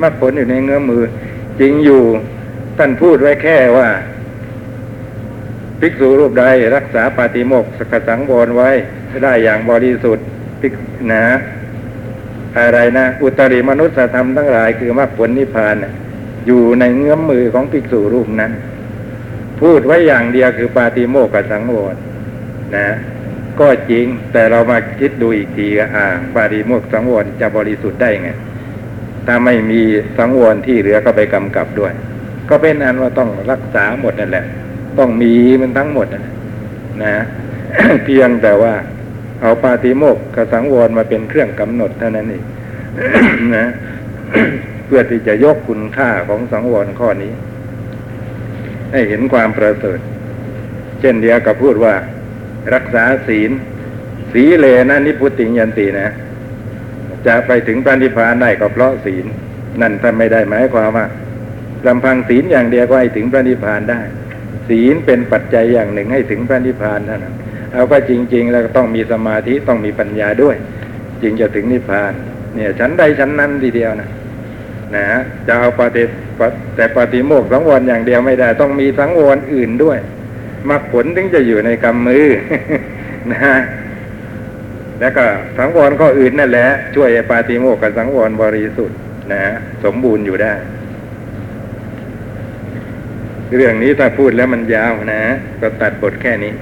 [0.02, 1.04] มรรคผลอยู่ในเงื้อมมือ
[1.60, 2.04] จริงอยู่
[2.82, 3.88] ท่านพูดไว้แค่ว่า
[5.80, 8.70] ภิกษุรูปใดรักษาปาติโมกข์สกสังวรไว้
[9.24, 10.26] ได้อย่างบริสุทธิ์
[10.62, 10.74] ภิก
[11.12, 11.24] นะ
[12.60, 15.76] อะไรนะ อุตริมนุษยธรรมทั้งหลายคือมรรคผลนิพพาน
[16.48, 18.52] อยู่ในเงื้อมมือของภิกษุรูปนั้น
[19.62, 21.96] พูดไว้อย่างเดียวคือปาติโมกข์กับสังวร
[22.76, 22.88] นะ
[23.60, 28.30] ก็จริงแต่เรามาคิดดูอีกทีก็อ่าปาติโมกข์สังวรจะบริสุทธิ์ได้ไง
[29.28, 29.82] ถ้าไม่มี
[30.18, 31.94] สังวรที่เหลือก็ไปกำกับด้วย
[32.50, 34.46] ก็เป็นอันว่าต้องรักษาหมดนั่นแหละ
[35.00, 36.24] ต้องมีมันทั้งหมดนะ
[37.04, 37.14] นะ
[38.06, 38.74] เพียงแต่ว่า
[39.42, 42.44] เอาปาติโมกข์กับสังวรมาเป็นเครื่องกำหนดเท่านั้นเอง
[43.58, 43.66] นะ
[44.86, 47.32] เพื่อที่จะยกคุณค่าของสังวรข้อนี้
[48.92, 50.00] ให้เห็นความประเสริฐ
[51.00, 51.96] เช่นเดียวกับพูดว่า
[52.74, 53.52] รักษาศีล
[54.32, 56.10] สีเลนะนิพุติยันตินะ
[57.28, 59.26] จะไปถึงพระนิพพานได้ก็เพราะศีล
[59.82, 61.06] นั่นท่าไม่ได้หมายความว่า
[61.88, 64.00] ลำพังศีลอย่างเดียวก็ให้ถึงพระนิพพานได้
[64.70, 67.36] ศีลเป็นปัจจัยอย่างหนึ่งให้ถึงพระนิพพานเท่านั้น
[67.74, 70.56] เอาก็จริง ๆ แล้วก็ต้องมีสมาธิต้องมีปัญญาด้วย
[71.22, 72.14] จึงจะถึงนิพพาน
[72.56, 74.10] เนี่ยชั้นใดชั้นนั้นทีเดียวนะ
[74.96, 76.04] นะฮะจะเอาปฏิ
[76.76, 80.00] แต่ปฏิโมกสังวรอย่างเดียวไม่ได้ ต้องมีสังวรอื่นด้วย
[80.70, 82.26] มรรคผลถึงจะอยู่ในกำมือ
[83.32, 83.58] นะฮะ
[85.00, 85.26] แล้วก็
[85.58, 88.98] สังวรข้ออื่นนั่นแหละ ช่วยปาติโมกกับสังวรบริสุทธิ์
[89.32, 89.42] นะ
[89.84, 90.54] สมบูรณ์อยู่ได้
[93.56, 95.24] เรื่องนี้ถ้าพูดแล้วมันยาวนะ
[95.62, 96.54] ก็ตัดบทแค่นี้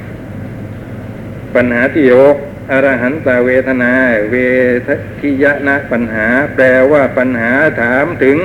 [1.56, 2.36] ปัญหาที่ยก
[2.72, 3.92] อรหันตเวทนา
[4.32, 4.36] เว
[5.20, 8.38] ทิยนะปัญหา แปลว่าปัญหาถามถึง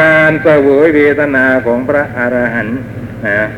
[0.00, 2.78] การเสวยเวทนาของพระอรหันต์
[3.26, 3.48] นะ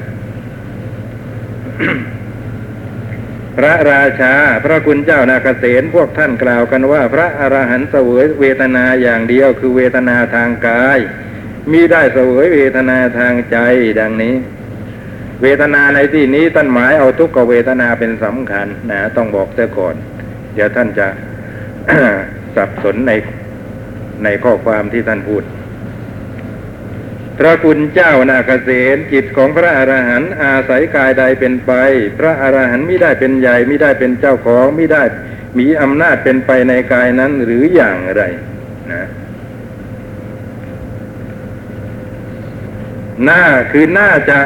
[3.56, 4.34] พระราชา
[4.64, 10.98] พระคุณเจ้านาคเษนพวกท่านกล่าวกันว่า พระอรหันต์เสวยเวทนาอย่างเดียวคือเวทนาทางกาย
[11.70, 13.56] มิได้เสวยเวทนาทางใจ
[14.00, 14.34] ดังนี้
[15.42, 19.94] เวทนาในที่นี้ท่านหมายเอาทุกขเวทนาเป็นสำคัญนะต้องบอกเสียก่อน
[20.54, 21.06] เดี๋ยวท่านจะ
[22.56, 23.12] สับสนใน
[24.24, 25.42] ในข้อความที่ท่านพูด
[27.38, 31.72] พระคุณเจ้านาคเษนจิตของพระอรหันต์อาศัยกายใดเป็นไป
[32.18, 35.02] พระอรหันต์ไม่ได้เป็นใหญ่ไม่ได้เป็นเจ้าของไม่ได้
[35.58, 38.22] มีอำนาจเป็นไปในกายนั้นหรืออย่างไร
[38.92, 39.02] นะ
[43.22, 44.38] หน้าคือหน้าจะ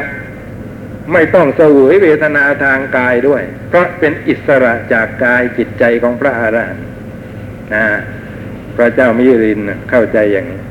[1.13, 6.85] ไม่ต้องเสวยเวทนาทางกายด้วย เพราะเป็นอิสระจากกายจิตใจของพระอรหันต์
[7.73, 7.85] นะ
[8.75, 10.61] พระเจ้ามิรินเข้าใจอย่างนี้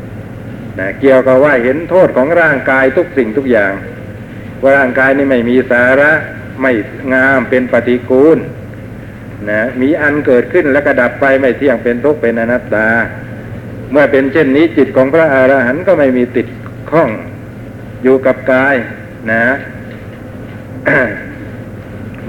[0.79, 3.73] นะเกี่ยวกับว่าเห็นโทษของร่างกายทุกสิ่งทุกอย่าง
[4.63, 6.13] ว่าร่างกายนี่ไม่มีสาระ
[6.63, 6.73] ไม่
[7.15, 8.39] งามเป็นปฏิกูล
[9.51, 12.89] นะมีอันเกิดขึ้นแล้วก็ดับไปไม่เที่ยงเป็นทุกข์เป็นอนัตตา
[13.91, 16.47] เมื่อเป็นเช่นนี้จิตของพระอรหันต์ก็ไม่มีติด
[16.91, 17.11] ข้อง
[18.03, 18.75] อยู่กับกาย
[19.31, 19.45] นะ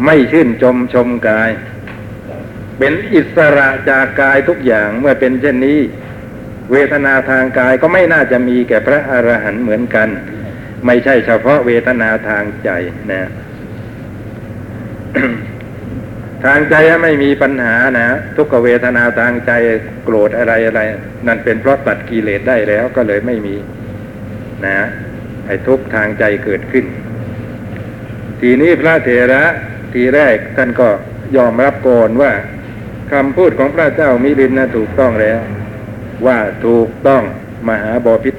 [0.06, 1.50] ไม่ชื่นชมชมกาย
[2.78, 5.80] เป็นอิสระจากกายทุกอย่างเมื่อเป็นเช่นนี้
[6.72, 10.08] เวทนาทางกายก็ไม่น่าจะมีแก่พระอรหันต์เหมือนกัน
[10.86, 12.70] ไม่ใช่เฉพาะเวทนาทางใจ
[13.12, 13.30] นะ
[16.46, 19.52] ทางใจไม่มีปัญหานะ ทุกเวทนาทางใจ
[20.04, 20.82] โกรธอะไรอะไร
[21.28, 23.56] นั่นเป็นเพราะตัดกิเลสได้แล้วก็เลยไม่มี
[24.66, 24.88] นะ
[25.50, 26.86] ไอ้ทุกทางใจเกิดขึ้น
[28.42, 29.44] ทีนี้พระเถระ
[29.94, 30.90] ทีแรกท่านก็
[31.36, 32.32] ยอมรับก่อนว่า
[33.12, 35.40] คำพูดของพระเจ้ามิลินนะถูกต้องแล้ว
[36.26, 37.24] ว่าถูกต้อง
[37.68, 38.36] มหาบอพิษ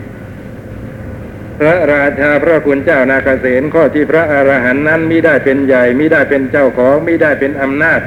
[1.59, 8.01] พระราชาพระคุณเจ้านาคเษนข้อที่พระอรหันต์นั้นมิได้เป็นใหญ่มิได้เป็นเจ้าของมิได้เป็นอำนาจ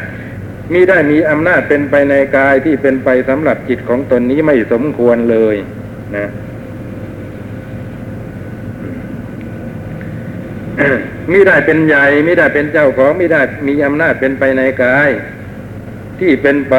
[0.74, 5.56] มิได้มีอำนาจเป็นไปในกายที่เป็นไปสำหรับจิตของตนนี้ไม่สมควรเลย
[6.16, 6.28] นะ
[11.32, 15.10] มิได้เป็นใหญ่มิได้เป็นเจ้าของมิได้มีอำนาจเป็นไปในกาย
[16.20, 16.76] ที่เป็นไป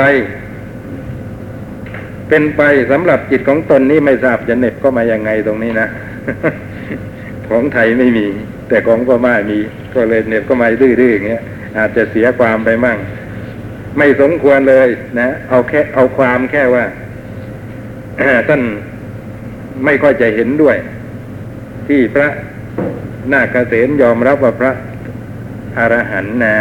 [2.28, 5.88] เป็นไปสำหรับจิตของตนนี้ไม่ทราบจะเน็บก็มายังไงตรงนี้นะ
[7.48, 8.26] ของไทยไม่มี
[8.68, 9.58] แต่ของก็มามี
[9.94, 11.42] ก็เลยเน็บก็มาดื้อๆอย่างเงี้ย
[11.78, 12.98] อาจจะเสียความไปมั่ง
[13.98, 14.88] ไม่สมควรเลย
[15.20, 16.84] นะ เอาแค่เอาความแค่ว่า
[18.48, 18.62] ท่าน
[19.84, 20.76] ไม่ค่อยจะเห็นด้วย
[21.88, 22.28] ที่พระ
[23.32, 24.72] นาคเษนยอมรับว่าพระ
[25.78, 26.56] อรหันต์นะ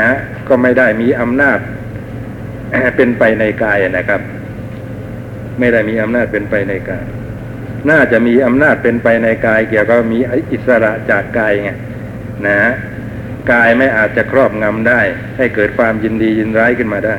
[0.47, 1.59] ก็ไม่ได้มีอำนาจ
[2.95, 4.21] เป็นไปในกายนะครับ
[5.59, 7.05] ไม่ได้มีอำนาจเป็นไปในกาย
[7.89, 10.19] น่าจะมีอำนาจเป็นไปในกาย เกี่ยวกับมี
[10.51, 11.71] อิสระจากกายไง
[12.47, 12.57] นะ
[13.51, 15.01] กายไม่อาจจะครอบงำได้
[15.37, 17.15] ให้เกิดความยินดียินร้ายขึ้นมาได้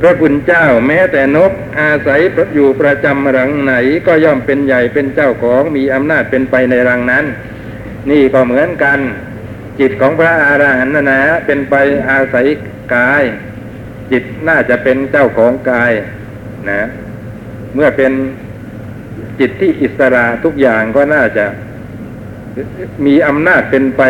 [0.00, 2.20] พระคุณเจ้าแม้แต่นกอาศัย
[2.54, 3.74] อยู่ประจำรังไหน
[4.06, 7.24] ก็ย่อมเป็นใหญ่เป็นเจ้าของมีอำนาจเป็นไปในรังนั้น
[8.10, 8.98] นี่ก็เหมือนกัน
[9.80, 11.74] จิตของพระอรหันต์นะนะเป็นไป
[12.10, 12.46] อาศัย
[12.94, 13.22] กาย
[14.12, 15.92] จิตน่าจะเป็นเจ้าของกาย
[16.70, 16.80] นะ
[17.74, 18.12] เมื่อเป็น
[19.40, 21.44] จิตที่อิสระทุกอย่างก็น่าจะ
[23.06, 24.02] มีอำนาจเป็นไป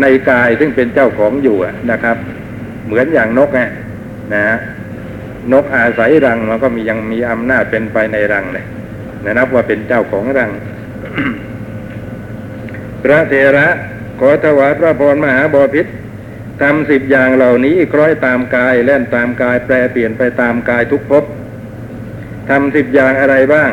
[0.00, 1.56] ในกายซึ่งเป็นเจ้าของอยู่
[1.90, 2.16] นะครับ
[2.86, 3.60] เหมือนอย่างนกไง
[4.34, 4.44] นะ
[5.52, 8.66] นกอาศัยรังมันก็มียังมีอำนาจเป็นไปในรังเลย
[9.24, 10.50] นะนับว่าเป็นเจ้าของรัง
[13.02, 13.68] พระเถระ
[14.20, 15.86] ขอถวายพระพรมหาบอพิษ
[16.62, 21.24] ทำสิบอย่างเหล่านี้คล้อยตามกายแล่นตามกายแปรเปลี่ยนไปตามกายทุกภพ
[22.48, 23.70] ทำสิบอย่างอะไรบ้าง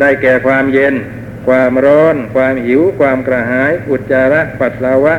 [0.00, 0.94] ได้แก่ความเย็น
[1.48, 5.14] ความร้อน ความหิว ความกระหาย อุจจาระปัสสาวะ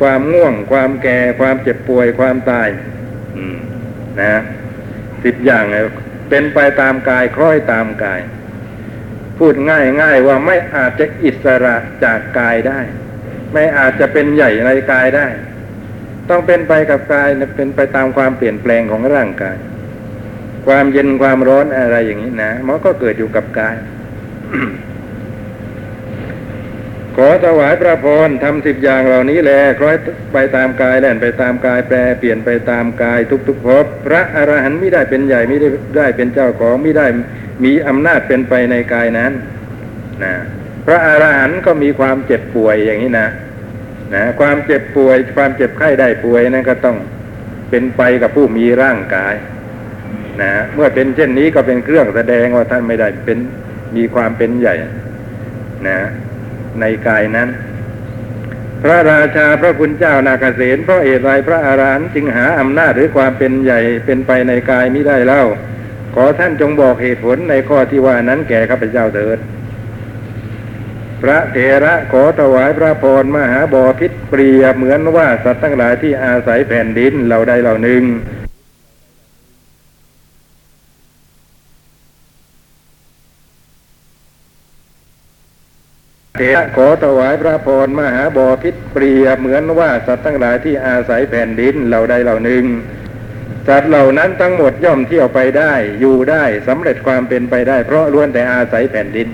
[0.00, 2.68] ความง่วง ความแก่ ความเจ็บป่วย ความตาย
[4.20, 4.40] นะ
[5.24, 5.64] สิบอย่าง
[6.28, 8.20] เป็นไปตามกายคล้อยตามกาย
[9.38, 12.80] พูดง่ายๆว่าไม่อาจจะอิสระจากกายได้
[13.52, 15.26] ไม่อาจจะเป็นใหญ่ในกายได้
[16.30, 19.56] ต้องเป็นไปกับกายเป็นไปตามความเปลี่ยนแปลงของร่างกาย
[20.66, 23.76] ความเย็นความร้อนอะไรอย่างนี้นะมันก็เกิดอยู่กับกาย
[27.16, 29.96] ขอถวายพระพรทำสิบอย่างเหล่านี้แลคล้อย
[30.32, 37.06] ไปตามกายแล่นไปตามกายแปรเปลี่ยนไปตามกายทุกๆภพพระอรหันต์ไม่ได้เป็นใหญ่ไม่ได้ได้เป็นเจ้าของไม่ได้
[37.64, 39.32] มีอำนาจเป็นไปในกายนั้น
[40.24, 40.34] นะ
[40.86, 43.28] พระอรหันต์ก็มีความเจ็บป่วยอย่างนี้นะ
[44.14, 46.96] นะ ความเจ็บป่วยความเจ็บไข้ได้ป่วยนั้นก็ต้อง
[47.70, 49.34] เป็นไปกับผู้มีร่างกาย
[50.40, 53.38] นะเมื่อเป็นเช่นนี้ก็เป็นเครื่องแสดงว่าท่านไม่ได้เป็น
[53.96, 54.74] มีความเป็นใหญ่
[55.88, 55.98] นะ
[56.80, 57.48] ในกายนั้น
[58.82, 65.42] พระราชาพระคุณเจ้านาคเสนเพราะเหตุไรพระอารหันต์จึงหาอำนาจหรือความเป็นใหญ่เป็นไปในกายมิได้เล่า
[66.14, 69.38] ขอท่านจงบอกเหตุผลในข้อที่ว่านั้นแก่ข้าพเจ้าเถิด
[71.22, 78.02] พระเถระขอถวายพระพรมหาบอพิษเปรียบเหมือนว่าสัตว์ทั้งหลายที่อาศัยแผ่นดินเหล่าใดเหล่าหนึ่ง
[86.36, 92.64] เถระขอถวายพระพรมหาบอพิษเปรียเหมือนว่าสัตว์ทั้งหลายที่อาศัยแผ่นดินเหล่าใดเหล่าหนึ่ง
[93.68, 99.28] สัตว์เหล่านั้นทั้งหมดย่อมเที่ยวไปได้ อยู่ได้สำเร็จความเป็นไปได้ เพราะล้วนแต่อาศัยแผ่นดิน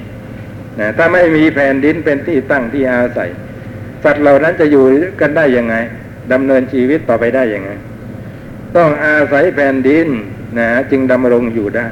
[0.81, 3.31] นะถ้าไม่มีแผ่นดินเป็นที่ตั้งที่อาศัย
[4.05, 4.85] สัตว์เหล่านั้นจะอยู่
[5.21, 5.75] กันได้ยังไง
[6.33, 7.71] ดำเนินชีวิตต่อไปได้ยังไง
[8.77, 10.09] ต้องอาศัยแผ่นดิน
[10.59, 11.89] นะจึงดำรงอยู่ได้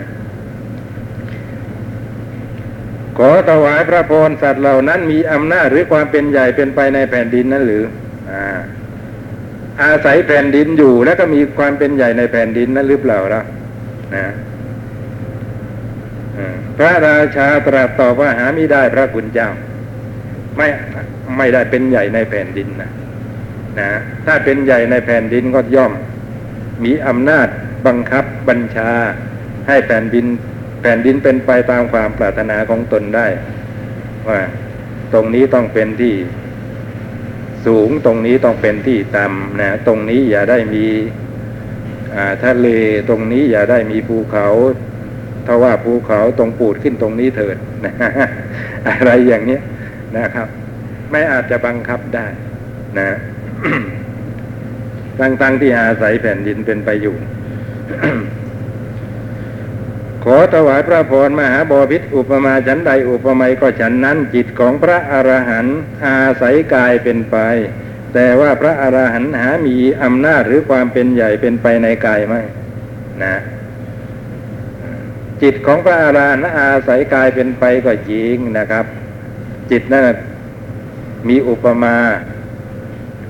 [3.22, 7.84] ขอถวายพระพรสัตว์เหล่านั้นมีอำนาจหรือความเป็นใหญ่เป็นไปในแผ่นดินนั้นหรือ
[8.30, 8.42] อา
[9.82, 13.42] อาศัยแผ่นดินอยู่แล้วก็มีความเป็นใหญ่ในแผ่นดินนั้นหรือเปล่าล่ะ
[14.14, 14.26] นะ
[16.38, 19.50] อ่าพระราชาตรัสตอบว่าหาไม่ได้พระคุณเจ้า
[20.56, 20.68] ไม่
[21.36, 22.90] ไม่ได้เป็นใหญ่ในแผ่นดินนะ
[23.78, 23.90] นะ
[24.26, 25.92] ถ้าเป็นใหญ่ในแผ่นดินก็ย่อม
[26.84, 27.48] มีอำนาจ
[27.86, 28.92] บังคับบัญชา
[29.68, 30.26] ให้แผ่นดิน
[30.80, 33.26] แผ่นดินเป็นไปตามความปรารถนาของตนได้
[34.28, 34.40] ว่า
[35.12, 36.14] ตรงนี้ต้องเป็นที่
[37.66, 40.86] สูงตรงนี้ต้องเป็นที่ต่ำนะตรงนี้อย่าได้มี
[42.16, 42.68] อ่าทะเล
[43.08, 44.48] ตรงนี้อย่าได้มีภูเขา
[45.46, 47.94] ถ้าว่าภูเขาตรงปูดขึ้นตรงนี้เถิดนะ
[48.88, 49.62] อะไรอย่างเนี้ย
[50.18, 50.48] นะครับ
[51.10, 52.26] ไม่อาจจะบังคับได้
[52.98, 53.08] นะ
[55.18, 57.16] ทั้งๆที่อาศัยแผ่นดินเป็นไปอยู่
[60.24, 67.36] ขอถวายพระพรมหาบพิษอุปมาฉันใดอุปไมยก็ฉันนั้นจิตของพระอรหันต์อาศัยกายเป็นไป
[68.14, 72.34] แต่ว่าพระอรหันต์หามีอำนาจหรือความเป็นใหญ่เป็นไปในกายไหม
[73.22, 73.34] นะ
[75.42, 78.84] จิตของพระอรหันต์อาศัยกายเป็นไปก็จริงนะครับ
[79.70, 80.04] จิตนั้น
[81.28, 81.96] มีอุปมา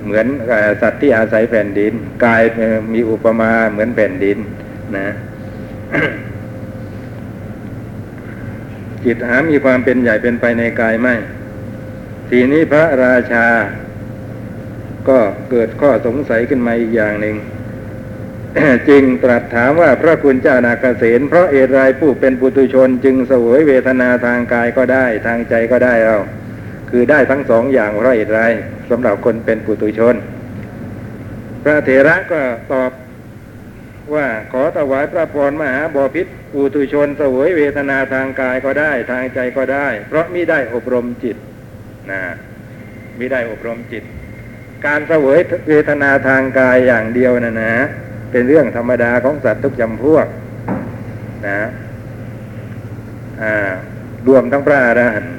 [0.04, 0.26] เหมือน
[0.80, 1.92] สัตว์ที่อาศัยแผ่นดิน
[2.24, 2.42] กาย
[2.94, 4.38] มีอุปมาเหมือนแผ่นดิน
[4.96, 5.08] นะ
[9.04, 11.14] จิตหามีความเป็นใหญ่เป็นไปในกายไม่
[12.30, 13.46] ทีนี้พระราชา
[15.08, 15.18] ก็
[15.50, 17.36] เกิดข้อสงสัยขึ้นมาอีกอย่างหนึ่ง
[18.88, 26.16] จึงตรัสถามว่าพระคุณเจ้านาคเสนเพราะเอตไรผู้เป็นปุตุชนจึงสวยเวทนาทางกายก็ได้ทางใจก็ได้เรา
[26.90, 28.40] คือได้ทั้งสองอย่างเพราะเหตุไร
[28.90, 30.14] สำหรับคนเป็นปุตุชน
[31.62, 32.40] พระเถระก็
[32.72, 32.90] ตอบ
[34.14, 41.36] ว่าขอถวายพระพรมหาบอพิษปุตุชนสวยเวทนาทางกายก็ได้ทางใจก็ได้ เพราะมิได้อบรมจิต
[42.10, 42.22] นะ
[43.18, 44.04] มิได้อบรมจิต
[44.86, 47.74] การสวยเวทนาทางกายอย่างเดียวนะนะ
[48.30, 50.26] เป็นเรื่องธรรมดาของสัตว์ทุกจำพวก
[51.46, 51.58] นะ
[54.28, 55.34] รวมทั้งพระอรหันต์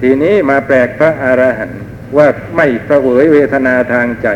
[0.00, 1.80] ทีนี้มาแปลกพระอรหันต์
[2.16, 2.26] ว่า
[2.56, 4.28] ไม่สวยเวทนาทางใจ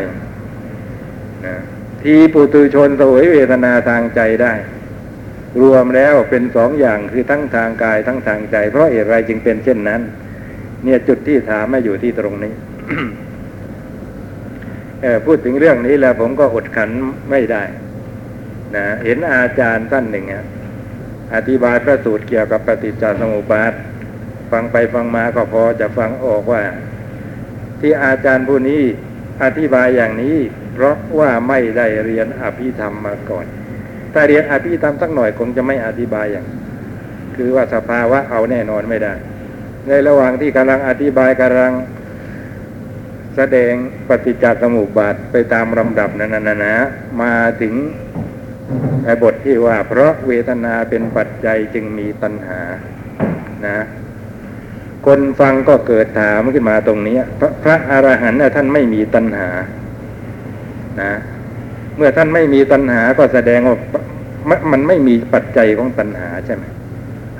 [1.45, 1.55] นะ
[2.03, 4.53] ทีปุตุชนสวยเวทนาทางใจได้
[5.61, 10.01] รวมแล้วเป็นสองอย่างคือทั้งทางกายทั้งทางใจ เพราะเหตุไรจึงเป็นเช่นนั้น
[10.83, 12.53] เนี่ยจุดที่ถามมาอยู่ที่ตรงนี้
[15.01, 16.89] เออพูดถึงเรื่องนี้แล้วผมก็อดขัน
[17.29, 17.63] ไม่ได้
[18.75, 20.25] นะเห็นอาจารย์ท่านหนึ่ง
[21.35, 23.73] อธิบายพระสูตรเกี่ยวกับปฏิจจสมุปบาท
[24.51, 26.61] ฟังไปฟังมาก็พอจะฟังออกว่า
[27.79, 28.81] ที่อาจารย์ผู้นี้
[29.43, 30.37] อธิบายอย่างนี้
[30.73, 33.45] เพราะว่าไม่ได้เรียนอภิธรรมมาก่อน
[34.13, 36.45] ถ้าเรียนอภิธรรมสักหน่อยคงจะไม่อธิบายอย่าง
[37.35, 39.13] คือว่าสภาวะเอาแน่นอนไม่ได้
[39.87, 41.73] ในระหว่างที่กำลังอธิบายกำลัง
[43.35, 43.73] แสดง
[44.07, 46.75] ปฏิจจสมุปบาทไปตามลำดับนั้นนะนะ
[47.21, 47.73] มาถึง
[49.05, 52.61] ไอ้บทที่ว่า เพราะเวทนาเป็นปัจจัยจึงมีตัณหา
[53.65, 53.85] นะ
[55.05, 59.49] คนฟังก็เกิดถามขึ้นมาตรงนี้ พระพระอรหันต์ท่านไม่มีตัณหา
[61.01, 61.11] นะ
[61.97, 63.77] เมื่อท่านไม่มีตัณหาก็แสดงว่า
[64.49, 66.63] มันมันไม่มีปัจจัยของตัณหาใช่ไหม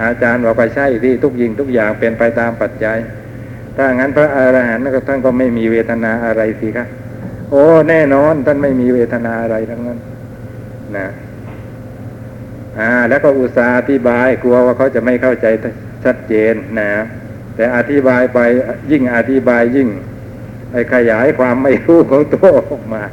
[0.02, 2.98] อาจารย์บอกไปใช่ที่ทุกยิงทุกอย่างเป็นไปตามปัจจัย
[3.76, 6.88] ถ้างั้นพระอรหันต์ก็ท่านก็ไม่มีเวทนาอะไรสิครับ
[7.52, 10.00] โอ้แน่นอนท่านไม่มีเวทนาอะไรทั้งนั้น
[10.98, 11.08] นะ
[12.80, 15.48] อ่าแล้วก็อุตสาห์อธิบายกลัวว่าเขาจะไม่เข้าใจ
[16.04, 16.90] ชัดเจนนะ
[17.60, 18.40] แต่อธิบายไป
[18.92, 19.90] ยิ่งอธิบายยิ่ง
[20.72, 23.04] ไปขยายความไม่รู้ของตัวออกมา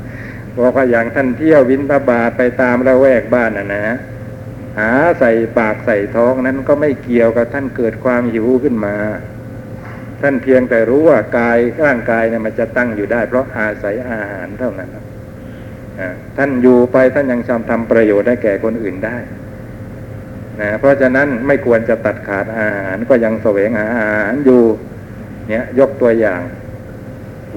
[0.59, 3.97] บอกว่าอย่างท่านเที่ยววินทบาทไปตามละแวกบ้านนะนะ
[4.79, 8.95] หาใส่ปากใส่ท้องนั้นก็ไม่เกี่ยวกับท่านเกิดความหิวขึ้นมา
[10.23, 14.91] ท่านเพียงแต่รู้ว่ากายร่างกายเนี่ยมันจะตั้งอยู่ได้ เพราะอาศัยอาหารเท่านั้น
[16.37, 19.17] ท่านอยู่ไปท่านยังทำทำประโยชน์ได้แก่คนอื่นได้
[20.61, 24.63] นะเพราะฉะนั้นไม่ควรจะตัดขาดอาหารก็ยังแสวงหาอาหารอยู่
[25.49, 26.41] เนี่ยยกตัวอย่าง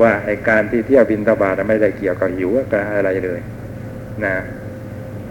[0.02, 3.39] ว่าไอการที่เที่ยวบินตบาทไม่ได้เกี่ยวกับหิวกับอะไรเลย
[4.26, 4.36] นะ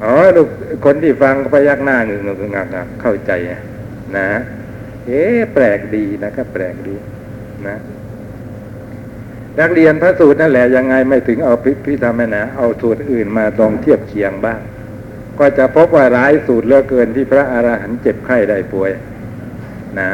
[0.03, 0.49] อ๋อลูก
[0.85, 3.33] คนที่ฟังก็พยักหน้าหนึ่งหนึ่งงักงักเข้าใจ
[4.17, 4.29] นะ
[5.07, 5.23] เอ๊
[5.55, 6.97] แปลกดีนะครับแปลกดี
[7.67, 7.77] นะ
[9.61, 14.61] นักเรียนพระสูตรนั่นแหละยังไงไม่ถึงเอาพิพิธามนะเอาสูตรอื่นมาลองเทียบเคียงบ้าง
[15.39, 18.91] ก็จะพบว่าร้ายสูตรเลือเกินที่พระอรหันต์เจ็บไข้ได้ป่วย
[19.99, 20.09] นะ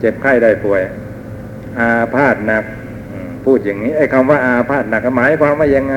[0.00, 0.82] เจ็บไข้ได้ป่วย
[1.78, 2.64] อาพาธหนัก
[3.44, 5.96] พูดอย่างนี้ไอ้คำว่าอาพาธหนักหมายความว่ายังไง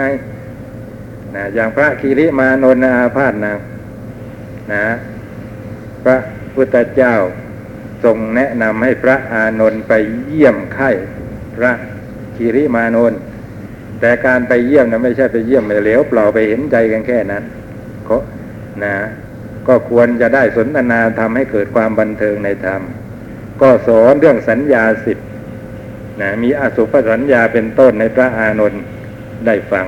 [1.36, 3.60] นะอย่างพระคีริมานนท์อาพาธหนัก
[4.74, 4.86] นะ
[6.04, 6.18] พระ
[6.54, 7.14] พุทธเจ้า
[8.04, 9.93] ทรงแนะนำให้พระอานนท์ไป
[10.26, 10.89] เยี่ยมไข้
[11.56, 11.72] พระ
[12.36, 13.20] คีริมานนท์
[14.00, 17.43] แต่การไปเยี่ยมนะไม่ใช่ไปเยี่ยมไปเหลวเปล่าไปเห็นใจกันแค่นั้น
[18.10, 18.18] ก็
[18.84, 18.95] นะ
[19.68, 22.82] ก็ควรจะได้สนทนาทำให้เกิดความบันเทิงในธรรม
[23.62, 25.18] ก็สอนเรื่องสัญญาสิบ
[26.22, 28.82] นะมีอสุภสัญญาเป็นต้นในพระอานนท์
[29.45, 29.86] ได้ฟัง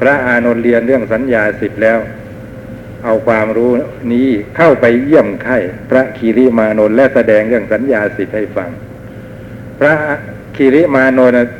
[0.00, 1.98] พระอานนท์เรียนเรื่องสัญญาสิบแล้ว
[3.04, 3.70] เอาความรู้
[4.12, 5.58] นี้เข้าไปเยี่ยมไข้
[5.90, 8.70] พระคีริมานนท์และแสดงเรื่องสัญญาสิบให้ฟัง
[9.80, 9.94] พระ
[10.56, 11.52] คีริมานนท์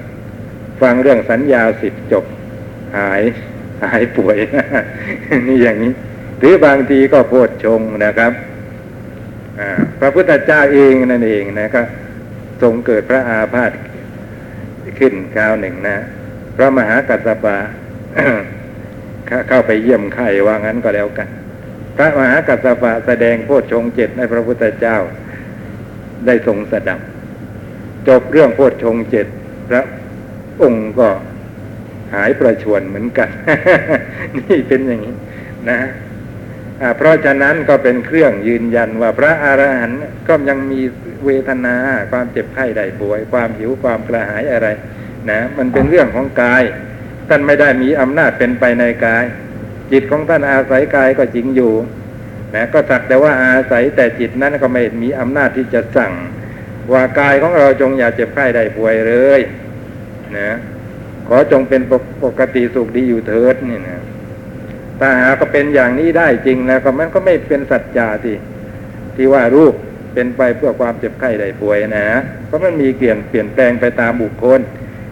[0.83, 2.25] ฟังเรื่องสัญญาสิบจบ
[2.97, 3.23] หาย
[3.93, 4.37] หายป่วย
[5.47, 5.93] นี่อย่างนี้
[6.39, 8.33] หรือบางทีก็โพดชงนะครับ
[10.01, 11.87] พระพุทธเจ้าเองนั่นเองนะครับ
[12.63, 13.73] ทรงเกิดพระอาพาธ
[14.99, 15.97] ขึ้นคราวหนึ่งนะ
[16.57, 17.57] พระมหากัสสปะ
[19.49, 21.29] เข้าไปเยี่ยมไข้ว่างั้นก็แล้วกัน
[21.97, 24.97] พระมหากัสสปะแสดงโพชฌงเจ็ดในพระพุทธเจ้า
[26.27, 27.01] ได้ทรงสดับ
[28.09, 29.27] จบเรื่องโพชฌงเจ็ด
[29.71, 29.83] พระ
[30.63, 31.09] องค์ก็
[32.15, 33.29] หายประชวนเหมือนกัน
[34.39, 35.17] นี่เป็นอย่างนี้
[35.71, 35.81] นะ
[36.97, 40.81] เพราะฉะนั้นก็เป็นเครื่องยืนยันว่าพระอรหันต์ก็ยังมี
[41.25, 41.77] เวทนา
[42.11, 44.69] ความเจ็บไข้ได้ป่วย ความหิวความกระหายอะไร
[45.31, 46.63] นะ มันเป็นเรื่องของกาย
[47.29, 49.25] ท่านไม่ได้มีอำนาจเป็นไปในกาย
[49.93, 51.73] จิตของท่านอาศัยกายก็จริงอยู่
[52.55, 56.13] นะก็สักแต่ว่าอาศัยแต่จิตนั้นก็ไม่มีอำนาจที่จะสั่ง
[56.93, 59.41] ว่ากายของเราจงอย่าเจ็บไข้ได้ป่วยเลย
[60.39, 60.57] นะ
[61.29, 61.83] ขอจงเป็น
[62.25, 64.01] ปกติสุขดีอยู่เถิดนี่นะ
[65.01, 68.37] ถ้าหาก็เป็นอย่างนี้ได้จริงแล้วก็มันก็ไม่เป็นสัจจาที่
[69.17, 69.75] ที่ว่ารูป
[70.15, 72.07] เป็นไปเพื่อความเจ็บไข้ได้ป่วยนะ
[72.47, 74.61] เพราะมันมีเปลี่ยนเปลี่ยนแปลงไปตามบุคคล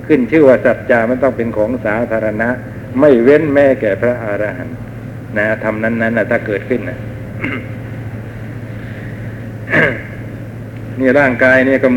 [0.06, 2.48] ขึ้นชื่อว่าสัจจามันต้องเป็นของสาธารณะ
[3.00, 4.76] ไม่เว้นแม่แก่พระอรหันต์
[5.38, 6.98] นะทำนั้นนั้นนะถ้าเกิดขึ้นนะ
[10.98, 11.88] นี่ร่างกายเนี่ยก็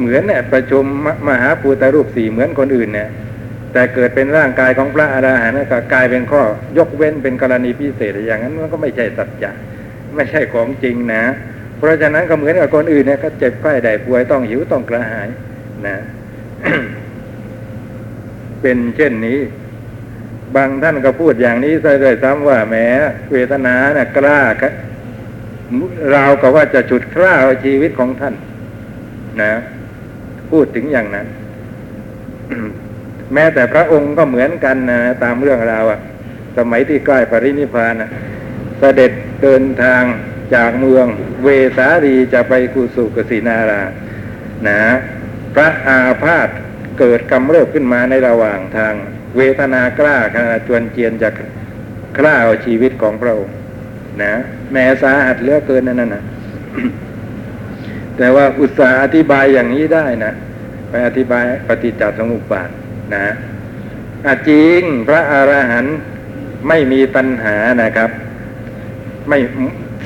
[0.00, 0.84] เหมือนเนี่ยประชม
[1.28, 3.08] มหาปูตรูปสี่เหมือนคนอื่นเนี่ย
[3.72, 6.42] แต่เกิดเป็นร่างกายของพระอราหันต์ก็กลายเป็นข้อ
[6.78, 9.50] ยกเว้นเป็นกรณีพิเศษอย่างนั้นมันก็ไม่ใช่สัจจะ
[10.16, 11.24] ไม่ใช่ของจริงนะ
[11.76, 15.28] เพราะฉะนั้นก็เหมือนกับคนอื่นเนี่ยก็เจ็บไข้ได้ป่วยต้องหิวต้องกระหาย
[15.86, 15.96] นะ
[18.62, 19.38] เป็นเช่นนี้
[20.56, 22.76] บางท่านก็พูดอย่างนี้ใส่เลยซ้ำว่าแหม
[23.32, 24.40] เวทนาเนี่ยกล้า
[26.12, 28.34] เราก็ว่าจะฉุดกล้าชีวิตของท่าน
[29.42, 29.52] นะ
[30.50, 31.26] พูดถึงอย่างนั้น
[33.34, 36.00] แม้แต่พระองค์ก็เหมือนกันนะตามเรื่องราวอะ
[36.58, 38.10] สมัยที่ใกล้ปรินิพานนะ
[38.78, 39.12] เสด็จ
[39.42, 40.02] เดินทาง
[40.54, 41.06] จากเมือง
[41.44, 43.82] เวสาลีจะไปกุสุกสินารา
[44.68, 44.80] นะ
[45.54, 46.48] พระอาพาธ
[46.98, 48.94] เกิดกำเริบขึ้นมาในระหว่างทาง
[49.36, 51.30] เวทนากล้าขณะจวนเจียนจะ
[52.18, 53.54] กล้าเอาชีวิตของพระองค์
[54.22, 54.34] นะ
[54.72, 56.24] แม้สาหัสเหลือเกินนั่นนะ
[58.16, 60.32] แต่ว่าอุตสาห์อธิบายอย่างนี้ได้นะ
[60.88, 62.70] ไปอธิบายปฏิจจสมุปบาท
[63.14, 63.26] นะ
[64.48, 65.96] จริงพระอรหันต์
[66.68, 68.10] ไม่มีตัณหานะครับ
[69.28, 69.38] ไม่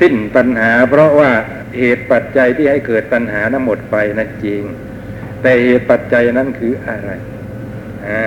[0.01, 1.31] สิ้นตัณหา เพราะว่า
[1.79, 4.61] เหตุปัจจัยที่ให้เกิดตัณหานั้นหมดไปนะจริง
[5.41, 7.11] แต่เหตุปัจจัยนั้นคืออะไร
[8.07, 8.25] อ่า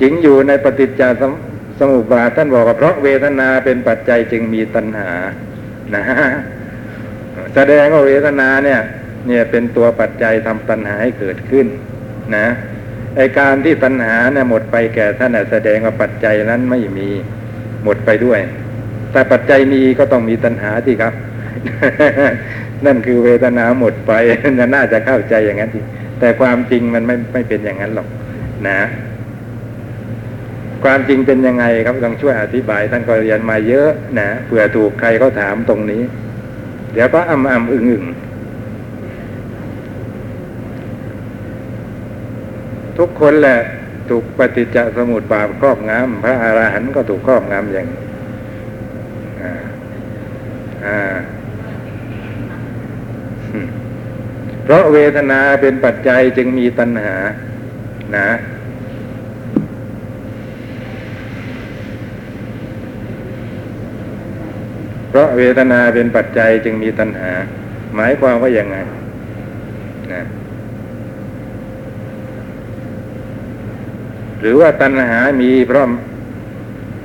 [0.00, 1.32] จริงอยู่ในปฏิจจสม
[1.78, 5.10] สมุปบาทท่านบอกว่าเพราะเวทนาเป็นปัจจัยจึงมีตัณหา
[5.94, 6.02] นะ
[7.54, 8.80] แสดงว่าเวทนาเนี่ย
[9.26, 11.66] เนี่ยเป็นตัวปัจจัยทำตัณหาให้เกิดขึ้น
[12.36, 12.46] นะ
[13.16, 17.08] ไอการที่ตัณหาเนี่ยหมดไปแก่ท่านแสดงว่าปัจจัยนั้นไม่มี
[17.84, 18.40] หมดไปด้วย
[19.12, 21.14] แต่ปัจจัยมีก็ต้องมีตัณหาที่ครับ
[22.86, 24.12] นั่นคือเวทนาหมดไป
[24.74, 25.80] น่าจะเข้าใจอย่างนั้นที
[26.20, 28.08] แต่ความจริงมันไม่ไม่เป็นอย่างนั้นหรอก
[28.68, 28.80] นะ
[30.84, 33.90] ความจริงเป็นยังไงครับต้องช่วยอธิบายท่านก็เรียนมาเยอะ
[34.20, 36.02] นะเผื่อถูกใครเขาถามตรงนี้
[36.92, 38.04] เดี๋ยวก็อ่ำอ่ำอึงอึง
[43.00, 43.58] ทุกคนแหละ
[44.08, 47.86] ถูกปฏิจจสมุปบาทครอบงำพระอรหันต์ก็ถูกครอบงำอย่าง
[50.86, 50.98] อ่า
[54.64, 57.14] เพราะเวทนาเป็นปัจจัยจึงมีตัณหา
[58.16, 58.30] นะ
[65.08, 67.30] เพราะเวทนาเป็นปัจจัยจึงมีตัณหา
[67.96, 68.76] หมายความว่าอย่างไง
[70.12, 70.22] นะ
[74.40, 75.84] หรือว่าตัณหามีเพราะ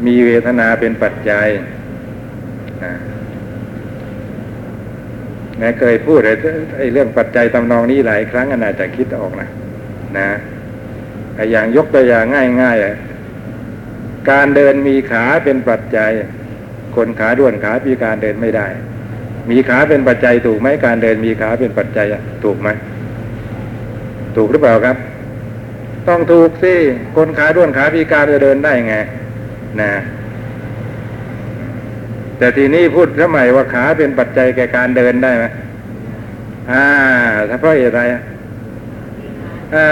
[0.05, 1.47] มีเวทนาเป็นปัจจัย
[5.61, 6.19] นะเคยพูด
[6.77, 9.49] ไอ้เรื่องปัจจัยตำนองนี้หลายครั้งก็น่าจะคิดออกนะ
[10.17, 10.27] นะ
[11.35, 12.25] ไอ้อย่างยกตัวอย่าง
[12.61, 16.11] ง่ายๆการเดินมีขาเป็นปัจจัย
[16.95, 18.67] คนขาด้วนขาพิการเดินไม่ได้
[19.49, 22.07] มีขาเป็นปัจจัยถูกไหมการเดินมีขาเป็นปัจจัย
[22.43, 22.69] ถูกไหม
[24.35, 24.97] ถูกหรือเปล่าครับ
[26.07, 26.73] ต้องถูกสิ
[27.15, 28.95] คนขาด้วนขาพิการจะเดินได้ไง
[29.81, 29.93] นะ
[32.37, 35.45] แต่ทีนี้พูดทำไมว่าขาเป็นปัจจัยแก่การเดินได้ไหม
[36.71, 36.85] อ่า
[37.49, 38.01] ถ้าเพราะอะไร
[39.75, 39.87] อ่า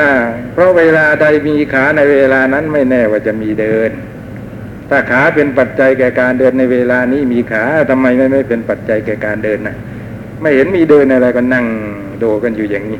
[0.53, 3.89] เพราะเวลาใดมีขาในเวลานั้นไม่แน่ว่าจะมีเดิน
[4.89, 9.75] ถ้าขาเป็นปัจจัยแก่การเดินในเวลานี้มีขาทำไมไม่ไม่เป็นปัจจัยแก่การเดินนะ
[10.41, 11.65] ไม่เห็นมีเดินอะไรก็นั่ง
[12.19, 12.99] โดกันอยู่อย่างนี้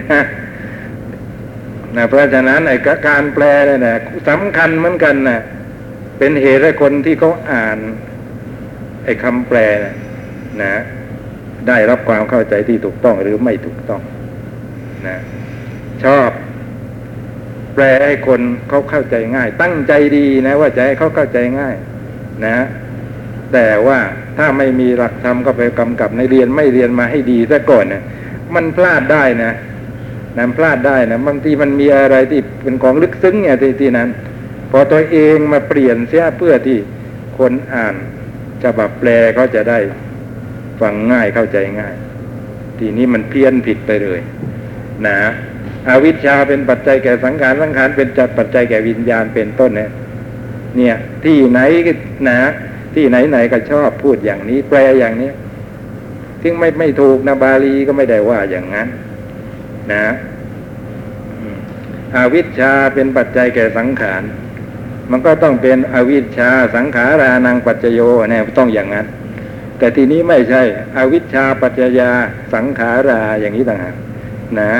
[0.00, 0.20] นะ
[1.96, 2.76] นะเพราะฉะนั้นไอ้
[3.08, 3.96] การแปลเนี่ยนะ
[4.28, 5.40] สำคัญเหมือนกันนะ
[6.18, 7.78] เป็นเหตุให้คนที่เขาอ่าน
[9.04, 9.58] ไอ้คำแปล
[10.62, 10.74] นะ
[11.68, 14.02] ได้รับความเข้าใจที่ถูกต้องหรือไม่ถูกต้อง
[15.06, 15.16] นะ
[16.04, 16.30] ชอบ
[17.74, 21.76] แปลให้คนเขาเข้าใจง่าย ตั้งใจดีนะ ว่าจะให้เขาเข้าใจง่าย
[22.46, 22.56] นะ
[23.52, 23.98] แต่ว่า
[24.38, 28.02] ถ้าไม่มีหลักธรรมก็ไปกำกับในเรียนไม่เรียนมาให้ดีซะก่อนนะ
[28.54, 29.52] มันพลาดได้นะ
[30.36, 34.08] นะพลาดได้นะบางทีมันมีอะไรที่เป็นของลึกซึ้งเนี่ยที่ที่นั้น
[34.70, 36.78] พอตัวเองมาเปลี่ยนเสียเพื่อที่
[37.38, 37.94] คนอ่าน
[38.62, 39.78] ฉบับแปลเขาจะได้
[40.80, 41.94] ฟังง่ายเข้าใจง่าย
[42.78, 44.20] ทีนี้มันเพี้ยนผิดไปเลย
[45.06, 45.16] นะ
[45.88, 49.90] อวิชชาเป็นปัจจัยแก่สังขารสังขารเป็นจัดปัจจัยแก่วิญญาณเป็นต้นเนี่ย
[50.76, 51.60] เนี่ย ที่ไหน
[52.28, 52.36] นะ
[52.94, 55.30] ที่ไหนไหนก็ชอบพูดอย่างนี้แปลอย่างนี้
[56.42, 58.88] ซึ่งไม่ไม่ถูกนะบาลีก็ไม่ได้ว่าอย่างนั้น
[59.92, 60.06] นะ
[62.16, 64.22] อวิชชาเป็นปัจจัยแก่สังขาร
[65.10, 69.06] มันก็ต้องเป็นอวิชชาสังขารานังปัจจโยเนี่ยต้องอย่างนั้น
[69.78, 70.62] แต่ทีนี้ไม่ใช่
[70.96, 72.10] อวิชชาปัจจยา
[72.54, 73.94] สังขาราอย่างนี้ต่างหาก
[74.60, 74.72] นะ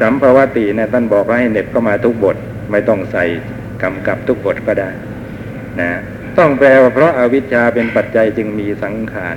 [0.00, 2.36] สัมภวติเนี่ยท่านบอกว่าให้เน็บก็มาทุกบท
[2.70, 3.24] ไม่ต้องใส่
[3.82, 4.90] กำกับทุกบทก็ได้
[5.80, 5.90] นะ
[6.38, 9.36] ต้องแปลว่าเพราะอาวิชชาเป็นปัจจัยจึงมีสังขาร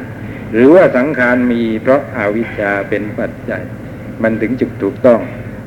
[0.53, 3.63] หรือว่าสังขารมีเพราะอาวิชชาเป็นปัจจัย
[4.24, 5.20] มันถึงจุดถูกต้อง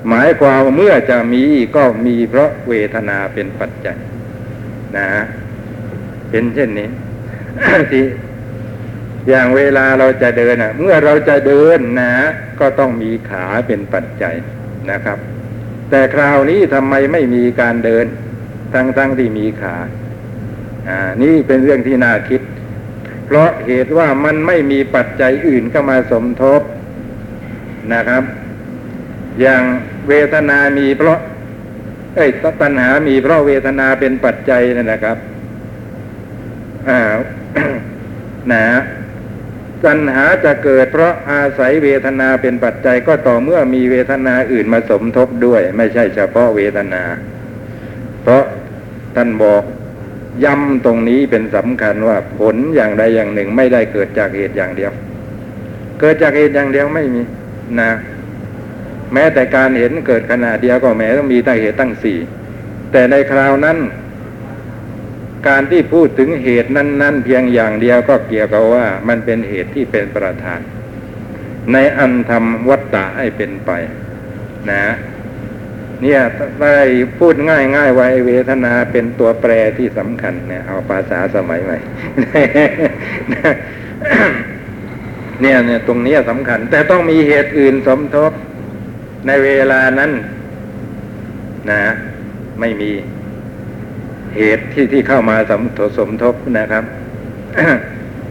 [0.09, 1.45] หมายความว่าเมื่อจะมี
[1.77, 3.97] ก็มีเพราะเวทนาเป็นปัจจัย
[4.97, 5.09] นะ
[6.31, 6.89] เป็นเช่นนี้
[7.91, 8.05] ที่
[9.29, 12.13] อย่างเวลาเราจะเดินอะ เมื่อเราจะเดินนะ
[12.61, 14.35] ก็ต้องมีขาเป็นปัจจัย
[14.91, 15.19] นะครับ
[15.91, 18.07] แต่คราวนี้ทำไมไม่มีการเดิน
[18.75, 19.77] ทั้งๆทที่มีขา
[20.89, 22.41] อ่านี่เป็นเรื่องที่น่าคิด
[23.27, 26.61] เพราะเหตุว่ามันไม่มีปัจจัยอื่นเข้ามาสมทบ
[27.93, 28.23] นะครับ
[29.41, 29.63] อย่าง
[30.09, 31.19] เวทนามีเพราะ
[32.17, 32.31] เอ้ย
[32.61, 35.19] ตัณหามีเพราะเวทนาเป็นปัจจัยนั่นนะครับ
[36.89, 37.01] อ่า
[38.53, 38.65] นะ
[39.85, 47.03] ตัณหาจะเกิดเพราะอาศัยเวทนาเป็นปัจจัยก็ต่อเมื่อมีเวทนาอื่นมาสมทบด้วย ไม่ใช่เฉพาะเวทนา
[48.23, 48.45] เพราะ
[49.17, 49.63] ท่านบอก
[50.45, 54.93] ย้ำตรงนี้เป็นสำคัญว่าผลอย่างใดอย่างหนึ่งไม่ได้เกิดจากเหตุอย่างเดียว
[56.01, 57.23] เกิดจากเหตุอย่างเดียวไม่มี
[57.81, 57.93] นะ
[59.13, 62.19] แม้แต่การเห็นเกิดขณะเดียวก็แม้ต้องมีตั้งเหตุตั้งสี่
[62.93, 63.79] แต่ในคราวนั้น
[65.49, 70.61] การที่พูดถึงเหตุนั้น ๆ เพียงอย่างเดียวก็เกี่ยวกับว่า มันเป็นเหตุที่เป็นประธาน
[71.73, 73.71] ในอันทำวัตตะให้เป็นไป
[74.71, 74.85] นะ
[76.03, 76.21] เนี่ย
[76.61, 76.79] ได้
[77.19, 81.79] พูดง่ายง่ายไว้เวทนาเป็นตัวแปรที่สำคัญเนี่ยเอาภาษาสมัยใหม่
[85.45, 88.33] เนี่ยเนี่ยตรงนี้สำคัญ แต่ต้องมีเหตุอื่นสมทบ
[89.27, 90.11] ในเวลานั้น
[91.71, 91.83] นะ
[92.61, 92.91] ไม่มี
[94.37, 96.85] เหตุที่ที่เข้ามาสมทบสมทบนะครับ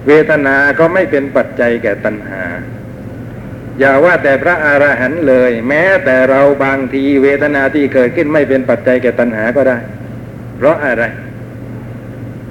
[0.08, 2.42] เวทนาก็ไม่เป็นปัจจัยแก่ตัณหา
[3.80, 9.78] อย่าว่าแต่พระอรหันต์เลย แม้แต่เราบางทีเวทนาที่เกิดขึ้นไม่เป็นปัจจัยแก่ตัณหาก็ได้
[10.58, 11.04] เพราะอะไร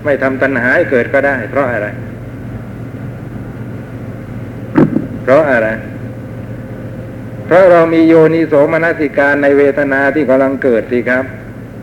[0.04, 1.88] ไม่ทำตัณหาให้เกิดก็ได้ เพราะอะไร
[5.22, 5.68] เพราะอะไร
[7.46, 11.24] เพราะเรามีโยนิโสมนสิการในเวทนาที่กำลังเกิดสิครับ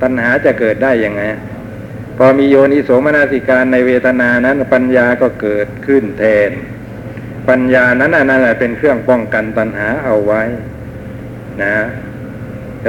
[0.02, 1.24] ตัณหาจะเกิดได้ยังไง
[2.18, 6.52] พอมีโยนิโสมนสิการในเวทนานั้น ปัญญาก็เกิดขึ้นแทน
[7.50, 10.44] ปัญญานั้นน่ะนั่นแหละเป็นเครื่องป้องกันตัณหาเอาไว้
[11.64, 11.76] นะ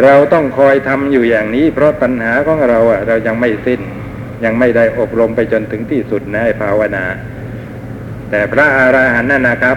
[0.03, 3.81] เราต้องคอยทำอยู่อย่างนี้ เพราะปัญหาของเราอะ เรายังไม่สิ้น
[4.45, 7.05] ยังไม่ได้อบรมไปจนถึงที่สุดนะไอ้ภาวนา
[8.31, 9.77] แต่พระอาราหันต์นั่นนะครับ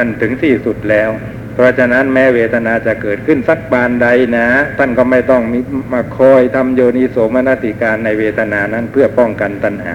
[0.00, 1.10] ท่านถึงที่สุดแล้ว
[1.54, 4.46] เพราะฉะนั้นแม้เวทนาจะเกิดขึ้นสักบานใดนะ
[4.78, 5.54] ท่านก็ไม่ต้องม
[5.92, 9.94] มาคอยทำโยนิโสมนสิการในเวทนานั้นเพื่อป้องกันตัณหา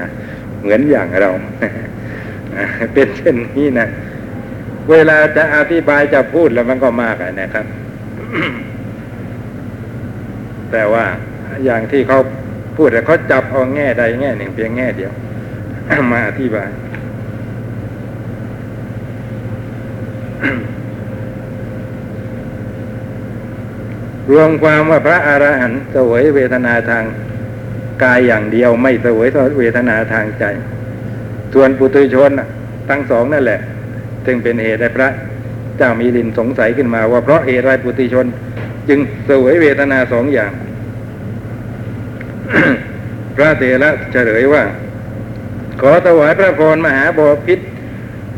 [0.61, 1.31] เหมือนอย่างเรา
[2.93, 3.87] เป็นเช่นนี้นะ
[4.91, 7.65] เวลาจะอธิบายจะพูดแล้วมันก็มากนะครับ
[10.71, 11.05] แต่ว่า
[11.65, 12.19] อย่างที่เขา
[12.75, 15.11] พูดแต่เขาจับเอาแง่ใดแง่หนึ่งเพียงแง่เดียว
[16.11, 16.69] มาอธิบาย
[24.31, 27.03] รวมความว่าพระอรหันต์เสวยเวทนาทาง
[28.03, 29.29] กายอย่างเดียวไม่เสวย
[29.59, 30.43] เวทนาทางใจ
[31.53, 32.31] ส่วนปุถุชน
[32.89, 33.59] ทั้งสองนั่นแหละ
[34.25, 35.09] จึงเป็นเหตุให้พระ
[35.77, 38.25] เจ้ามีลินสงสัยขึ้นมาว่าเพราะเหตุไรปุถุชน
[38.89, 40.51] จึงเสวยเวทนาสองอย่าง
[43.35, 44.63] พระเถระเฉลยว่า
[45.81, 47.59] ขอถวายพระพรมหาบพิษ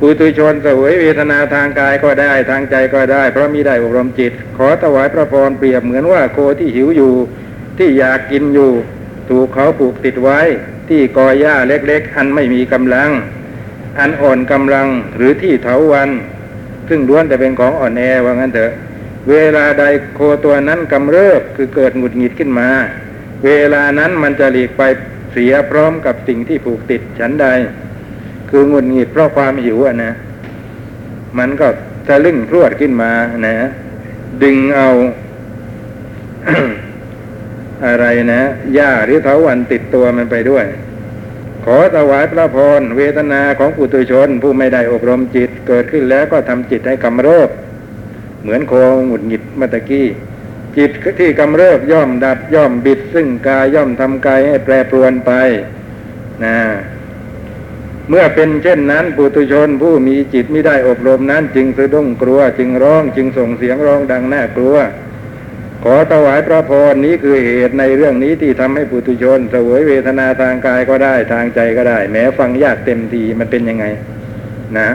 [0.07, 7.13] ปุถุชนเสวยเวทนาทางกายก็ได้ทางใจก็ได้ เพราะมิได้อบรมจิต ขอถวายพระพรเปรียบเหมือนว่าโคที่หิวอยู่
[7.77, 8.71] ที่อยากกินอยู่
[9.29, 10.39] ถูกเขาผูกติดไว้
[10.89, 13.09] ที่กอหญ้าเล็กๆ อันไม่มีกำลัง
[13.99, 16.09] อันอ่อนกำลังหรือที่เถาวัน
[16.89, 18.71] ซึ่งล้วนแต่เป็นของอ่อนแอว่างั้นเถอะ
[19.29, 19.83] เวลาใด
[20.15, 22.69] โคตัวนั้นกำเริบคือเกิดหงุดหงิดขึ้นมา
[23.45, 24.81] เวลานั้นมันจะหลีกไป
[25.31, 27.47] เสียพร้อมกับสิ่งที่ผูกติดฉันใด
[28.57, 30.11] คือหงุดหงิดเพราะความหิวอะนะ
[31.37, 31.67] มันก็
[32.07, 33.11] ทะลึ่งพรวดขึ้นมา
[33.47, 33.55] นะ
[34.43, 34.89] ดึงเอา
[37.85, 38.41] อะไรนะ
[38.73, 40.65] หญ้าหรือเถาวันติดตัวมันไปด้วย
[41.65, 47.49] ขอถวายพระพรเวทนาของปุถุชน ผู้ไม่ได้อบรมจิตเกิดขึ้นแล้วก็ทำจิตให้กำเริบ
[48.41, 48.73] เหมือนโค
[49.07, 50.07] หงุดหงิดมื่อตะกี้
[50.77, 55.31] จิตที่กำเริบย่อมดับย่อมบิด ซึ่งกายย่อมทำกายให้แปรปรวนไป
[56.45, 56.57] นะ
[58.09, 64.77] เมื่อเป็นเช่นนั้นปุถุชนผู้มีจิตไม่ได้อบรมนั้น จึงสะดุ้งกลัว จึงร้องจึงส่งเสียงร้องดังน่ากลัว
[65.83, 73.85] ขอถวายพระพรนี้คือเหตุในเรื่องนี้ที่ทำให้ปุถุชนเสวยเวทนาทางกายก็ได้ทางใจก็ได้ แม้ฟังยากเต็มทีมันเป็นยังไง
[74.77, 74.89] นะ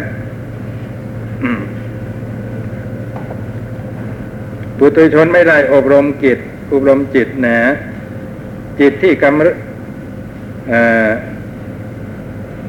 [4.79, 6.39] ปุถุชนไม่ได้อบรมจิต
[6.73, 7.59] อบรมจิตนะ
[8.81, 9.41] จิตที่กำ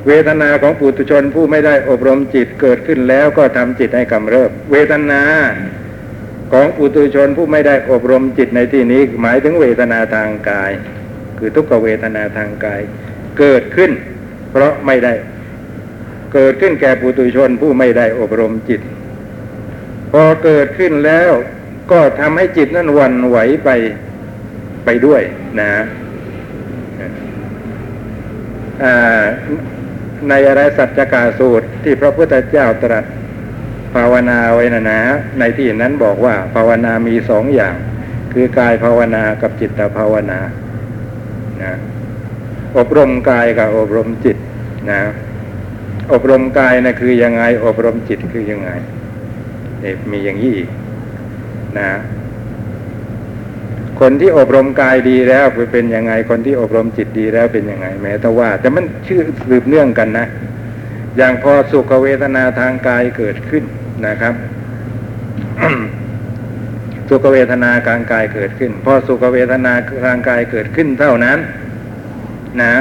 [0.07, 5.21] เวทนาของปุถุชนผู้ไม่ได้อบรมจิตเกิดขึ้นแล้วก็ทำจิตให้กำเริบ เวทนา
[6.51, 10.71] ของปุถุชนผู้ไม่ได้อบรมจิตในที่นี้ หมายถึงเวทนาทางกาย
[11.37, 12.81] คือทุกขเวทนาทางกาย
[13.39, 13.91] เกิดขึ้น
[14.51, 15.13] เพราะไม่ได้
[16.33, 18.81] เกิดขึ้นแก่ปุถุชนผู้ไม่ได้อบรมจิต
[20.11, 21.31] พอเกิดขึ้นแล้ว
[21.91, 23.69] ก็ทำให้จิตนั้นวันไหวไป
[24.85, 25.21] ไปด้วย
[25.59, 25.71] นะ
[28.83, 29.23] อ่า
[30.29, 33.05] ในอรสัจจกาสูตรที่พระพุทธเจ้าตรัส
[33.93, 34.99] ภาวนาไว้นะนะ
[35.39, 37.75] ในที่นั้นบอกว่าภาวนามีสองอย่าง
[38.33, 40.39] คือกายภาวนากับจิตภาวนา
[41.63, 41.73] นะ
[42.77, 44.37] อบรมกายกับอบรมจิต
[44.89, 44.99] นะ
[46.13, 48.69] อบรมกายนะคือยังไง อบรมจิตคือยังไง
[49.81, 50.57] เมีอย่างนี้
[51.79, 51.89] นะ
[54.01, 60.25] คนที่อบรมกายดีแล้วเป็นยังไง คนที่อบรมจิตดีแล้วเป็นยังไง แม้แต่ว่าแต่มันชื่อสืบเนื่องกันนะ
[61.17, 63.63] อย่างพอสุขเวทนาทางกายเกิดขึ้น
[64.07, 64.33] นะครับ
[67.09, 69.73] สุขเวทนาทางกายเกิดขึ้น พอสุขเวทนา
[70.05, 71.39] ทางกายเกิดขึ้นเท่านั้น
[72.61, 72.73] นะ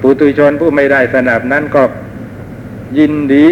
[0.00, 1.82] ปุตุชนผู้ไม่ได้สนับนั้นก็
[2.98, 3.50] ยินดี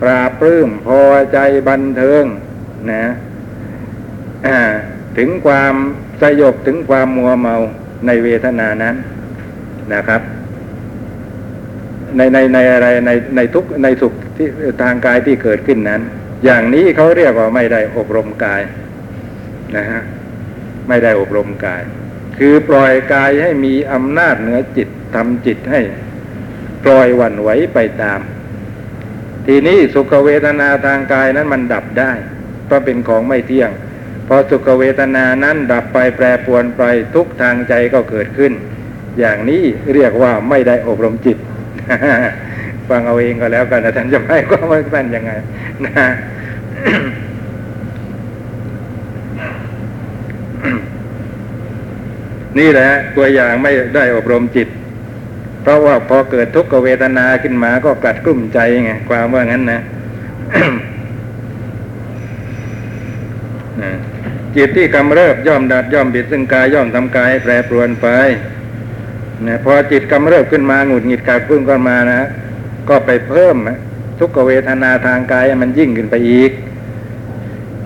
[0.00, 1.00] ปราปลื้มพอ
[1.32, 1.38] ใจ
[1.68, 2.24] บันเทิง
[2.90, 3.04] นะ
[4.48, 4.58] อ่า
[5.18, 5.74] ถึงความ
[6.22, 7.56] สยบถึงความมัวเมา
[8.06, 8.96] ในเวทนานั้น
[9.94, 10.22] นะครับ
[12.16, 14.48] ในในในอะไรในในทุกในสุขที่
[14.82, 16.02] ทางกายที่เกิดขึ้นนั้น
[16.44, 18.62] อย่างนี้เขาเรียกว่าไม่ได้อบรมกาย
[19.76, 20.02] นะฮะ
[20.88, 21.82] ไม่ได้อบรมกาย
[22.38, 25.80] คือปล่อยกายให้มีอำนาจเหนือจิตทำจิตให้
[26.84, 28.20] ปล่อยวันไหวไปตาม
[29.46, 32.12] ทีนี้สุขเวทนาทางกายนั้นมันดับได้
[32.66, 33.70] เพราะเป็นของไม่เที่ยง
[34.28, 36.82] พอสุขเวทนานั้นดับไปแปรปวนไป
[37.14, 38.52] ทุกทางใจก็เกิดขึ้น
[39.18, 39.62] อย่างนี้
[39.94, 41.38] เรียกว่าไม่ได้อบรมจิต
[42.88, 45.32] ฟังเอาเองก็แล้วกันนะท่านจะไม่ก็ไม่ท่านยังไง
[45.84, 46.06] นะ
[52.58, 54.68] นี่แหละตัวอย่างไม่ได้อบรมจิต
[55.62, 59.80] เพราะว่าพอเกิดทุกขเวทนาขึ้นมาก็กลัดกลุ้มใจไงความว่างั้นนะ
[64.58, 68.06] จิตที่กำเริบย่อมดัดย่อมบิดซึ่งกายย่อมทำกายแปรปรวนไป
[69.46, 72.28] นะพอจิตกำเริบขึ้นมาหงุดหงิดกาดพึ่งขึ้นมานะ
[72.88, 73.56] ก็ไปเพิ่ม
[74.18, 76.50] ทุกเวทนาทางกายมันยิ่งขึ้นไปอีก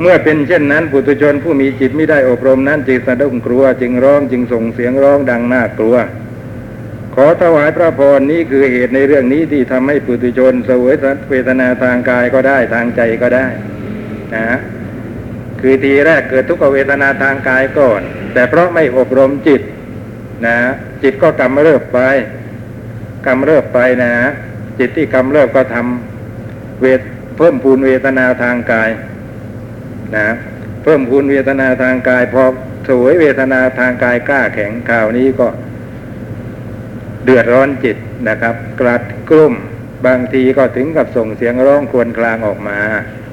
[0.00, 5.96] เมื่อเป็นเช่นนั้นปุถุชนผู้มีจิตไม่ได้อบรมนั้นจิตสะดุ้งกลัว จึงร้องจึงส่งเสียงร้องดังน่ากลัว
[7.14, 10.94] ขอถวายพระพรนี้คือเหตุในเรื่องนี้ที่ทำให้ปุถุชนเสวย
[11.30, 13.46] เวทนาทางกายก็ได้ทางใจก็ได้
[14.36, 14.58] นะ
[15.62, 18.00] คือทีแรกเกิดทุกขเวทนาทางกายก่อน
[18.32, 19.62] แต่เพราะไม่อบรมจิต
[20.46, 20.56] นะ
[21.02, 21.98] จิตก็กำเริบไป
[23.26, 24.12] กำเริบไปนะ
[24.78, 27.00] จิตที่กำเริบก็ทำเวท
[27.36, 28.90] เพิ่มพูนเวทนาทางกาย
[30.16, 30.28] นะ
[30.82, 32.44] เพิ่มพูนเวทนาทางกายพอ
[32.88, 35.48] สวยเวทนาทางกายกล้าแข็งข่าวนี้ก็
[37.24, 37.96] เดือดร้อนจิต
[38.28, 39.54] นะครับ กลัดกลุ้ม
[40.06, 42.78] บางทีก็ถึงกับส่งเสียงร้องครวญครางออกมา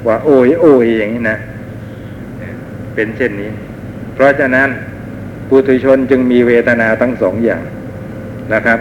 [0.07, 1.39] ว่าโอยโอยอย่างนี้นะ
[2.95, 3.51] เป็นเช่นนี้
[4.13, 4.69] เพราะฉะนั้น
[5.49, 7.63] ปุถุชนจึงมีเวทนาทั้งสองอย่าง
[8.53, 8.79] นะครับ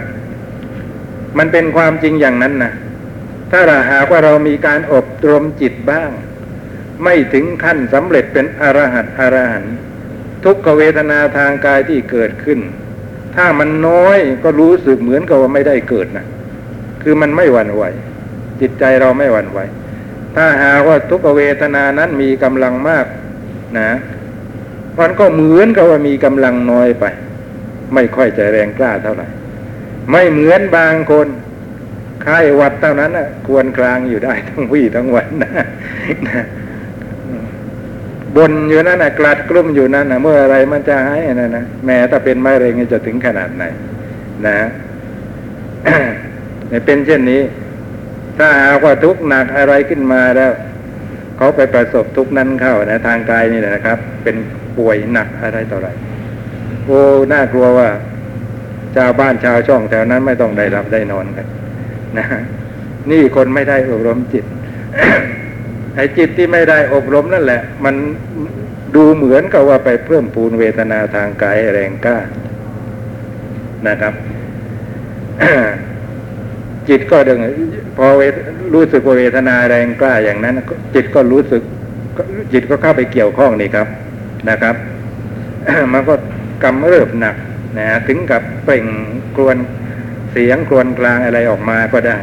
[1.38, 2.72] มันเป็นความจริงอย่างนั้นนะ
[3.50, 6.10] ถ้าเราหากว่าเรามีการอบรมจิตบ้าง
[7.04, 9.74] ไม่ถึงขั้นสำเร็จเป็นอรหัตอรหันต์
[10.44, 12.60] ทุกขเวทนาทางกายที่เกิดขึ้น
[13.36, 16.26] ถ้ามันน้อยก็รู้สึกเหมือนกับว่าไม่ได้เกิดนะ
[17.02, 17.82] คือมันไม่หวั่นไหว
[18.60, 19.58] จิตใจเราไม่หวั่นไหว
[20.36, 23.06] ถ้าหากว่าทุกขเวทนานั้นมีกำลังมาก
[23.78, 23.90] นะ
[24.98, 27.04] มันก็เหมือนกับว่ามีกำลังน้อยไป
[27.94, 29.26] ไม่ค่อยจะแรงกล้าเท่าไหร่
[30.10, 31.28] ไม่เหมือนบางคน
[32.22, 35.50] ไข้หวัดเท่านั้นนะควรกลางอยู่ได้ทั้งวี่ทั้งวันนะ
[38.36, 43.64] บนอยู่นั่นนะกลัดกลุ้มอยู่นั่นนะเมื่ออะไรมันจะหายนะนะแม้ถ้าเป็นไม้เร็งจะถึงขนาดไหน
[44.46, 44.58] นะ
[46.86, 47.42] เป็นเช่นนี้
[48.38, 50.50] ถ้าหากว่าทุกข์หนักอะไรขึ้นมาแล้ว
[51.38, 54.36] เขาไปประสบทุกนั้นเข้านะทางกายนี่แหละนะครับ เป็น
[54.78, 55.88] ป่วยหนักอะไรต่ออะไร
[56.84, 57.00] โอ้
[57.32, 57.88] น่ากลัวว่า
[58.96, 61.46] ชาวบ้านชาวช่องแถวนั้นไม่ต้องได้รับได้นอนกัน
[62.18, 62.26] นะ
[63.10, 64.44] นี่คนไม่ได้อบรมจิต
[65.96, 67.94] ไอ้จิตที่ไม่ได้อบรมนั่นแหละ มัน
[68.94, 72.18] ดูเหมือนกับว่าไปเพิ่มปูนเวทนาทางกายแรงกล้า
[73.88, 74.14] นะครับ
[76.88, 77.40] จิตก็ดึง
[77.96, 78.06] พอ
[78.74, 80.54] รู้สึกเวทนาแรงกล้าอย่างนั้น
[80.94, 81.62] จิตก็รู้สึก
[82.52, 83.86] จิตก็เข้าไปเกี่ยวข้องนี่ครับ
[84.48, 84.76] นะครับ
[85.92, 86.14] มันก็
[86.64, 87.36] กำเริบหนัก
[87.78, 88.84] นะถึงกับเปล่ง
[89.36, 89.56] กรวน
[90.32, 92.16] เสียงกรวนกลางอะไรออกมาก็ได้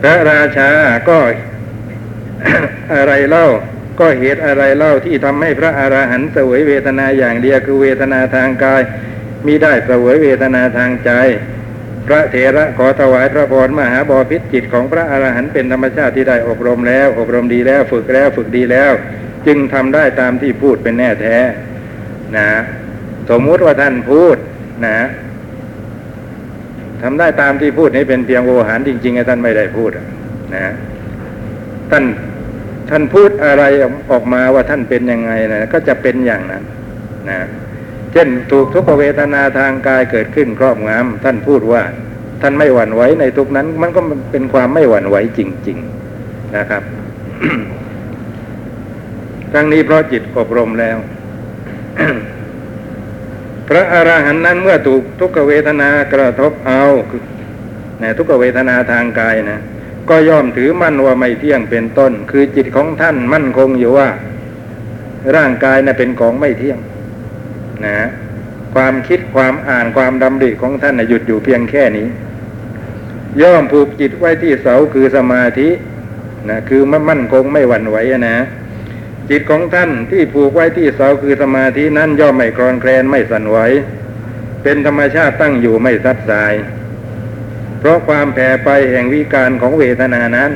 [0.00, 0.70] พระราชา
[1.08, 1.18] ก็
[2.94, 3.46] อะไรเล่า
[4.00, 8.82] ก็เหตุอะไรเล่าที่ทำให้พระอาหารหันต์เสวยเวทนาอย่างเดียวคือเวทนาทางกาย
[9.46, 11.10] มิได้เสวยเวทนาทางใจ
[12.06, 18.92] พระเถระขอถวายพระพรมหาบอพิษจิตของพระอรหันต์เป็นธรรมชาติที่ได้อบรมแล้ว อบรมดีแล้วฝึกแล้วฝึกดีแล้ว
[19.46, 21.36] จึงทำได้ตามที่พูดเป็นแน่แท้
[22.36, 22.48] นะ
[23.30, 24.36] สมมุติว่าท่านพูด
[24.86, 24.98] นะ
[27.02, 29.90] ทำได้ตามที่พูดนี้เป็นเพียงโอหารจริงๆท่านไม่ได้พูด
[30.54, 30.64] นะ
[31.90, 32.04] ท่าน
[32.90, 33.64] ท่านพูดอะไร
[34.10, 36.62] ออกมาว่าท่านเป็นยังไงนะก็จะเป็นอย่างนั้น
[37.30, 37.38] นะ
[38.14, 41.82] เช่นถูกทุกขเวทนาทางกายเกิดขึ้นครอบงำท่านพูดว่า
[42.42, 44.00] ท่านไม่หวั่นไหวในทุกนั้น มันก็
[44.32, 45.78] เป็นความไม่หวั่นไหวจริง
[46.16, 46.82] ๆนะครับ
[49.52, 50.96] ทั้งนี้เพราะจิตอบรมแล้ว
[53.68, 56.84] พระอรหันต์นั้นเมื่อถูกทุกขเวทนากระทบเอา
[58.02, 59.60] นะทุกขเวทนาทางกายนะ
[60.08, 64.08] ก็ย่อมถือมั่นว่าไม่เที่ยงเป็นต้น คือจิตของท่านมั่นคงอยู่ว่า
[65.36, 66.78] ร่างกายนะเป็นของไม่เที่ยง
[67.84, 67.96] นะ
[68.74, 72.06] ความคิดความอ่านความดำริของท่านหยุดอยู่เพียงแค่นี้
[73.42, 75.68] ย่อมผูกจิตไว้ที่เสาคือสมาธิ
[76.48, 77.96] นะคือมันมั่นคงไม่หวั่นไหว
[78.28, 78.36] นะ
[79.30, 83.58] จิตของท่านที่ผูกไว้ที่เสาคือสมาธินั้นย่อมไม่คลอนแคลนไม่สั่นไหว
[84.62, 86.54] เป็นธรรมชาติตั้งอยู่ไม่ซัดสาย
[87.78, 90.52] เพราะความแผ่ไปแห่งวิการของเวทนานั้น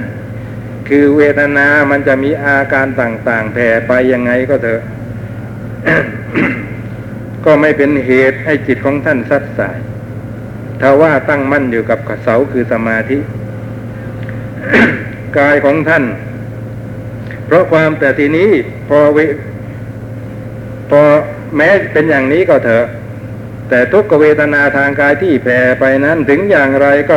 [0.89, 4.83] คือเวทนามันจะมีอาการต่างๆ แผ่ไปยังไงก็เถอะ
[7.51, 9.79] ก็ไม่เป็นเหตุให้จิตของท่านซัดสาย
[10.81, 13.19] ถ้าว่าตั้งมั่นอยู่กับเสาคือสมาธิ
[15.39, 16.05] กายของท่าน
[17.47, 18.51] เพราะความแต่ทีนี้
[18.89, 19.19] พอเว
[20.91, 21.01] พอ
[21.57, 22.87] แม้เป็นอย่างนี้ก็เถอะ
[23.69, 27.17] แต่ทุกเวทนาทางกายที่แผ่ไปนั้นถึงอย่างไรก็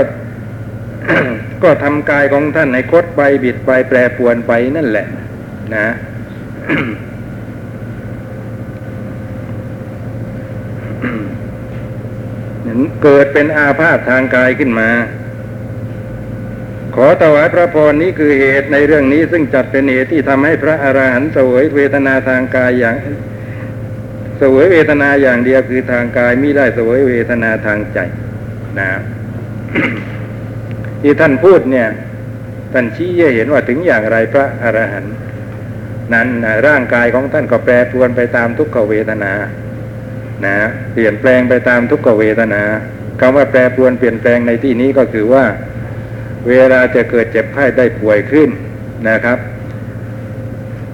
[1.64, 5.08] ก็ทำกายของท่านให้คดไปบิดไปแปรปวนไปนั่นแหละ
[5.76, 5.88] นะ
[13.04, 14.90] เกิดเป็นอาพาธทางกายขึ้นมา
[16.96, 22.96] ขอถวายพระพรนี้คือเหตุในเรื่องนี้ซึ่งจัดเป็นเหตุที่ทำให้พระอรหันต์เสวยเวทนาทางกายอย่าง
[24.38, 28.00] เสวยเวทนาอย่างเดียวคือทางกายมิได้เสวยเวทนาทางใจ
[28.80, 28.90] นะ
[31.02, 31.88] ที่ท่านพูดเนี่ย
[32.74, 35.14] ท่านชี้ให้เห็นว่าถึงอย่างไรพระอรหันต์
[36.14, 39.34] นั้นนะร่างกายของท่านก็แปรปรวนไปตามทุกขเวทนา
[40.46, 40.56] นะ
[40.94, 42.64] เปลี่ยนแปลงไปตามทุกขเวทนา
[43.20, 45.46] คำว่าแปรปรวนเปลี่ยนแปลงในที่นี้ก็คือว่า
[46.50, 48.50] เวลาจะเกิดเจ็บไข้ได้ป่วยขึ้น
[49.10, 49.38] นะครับ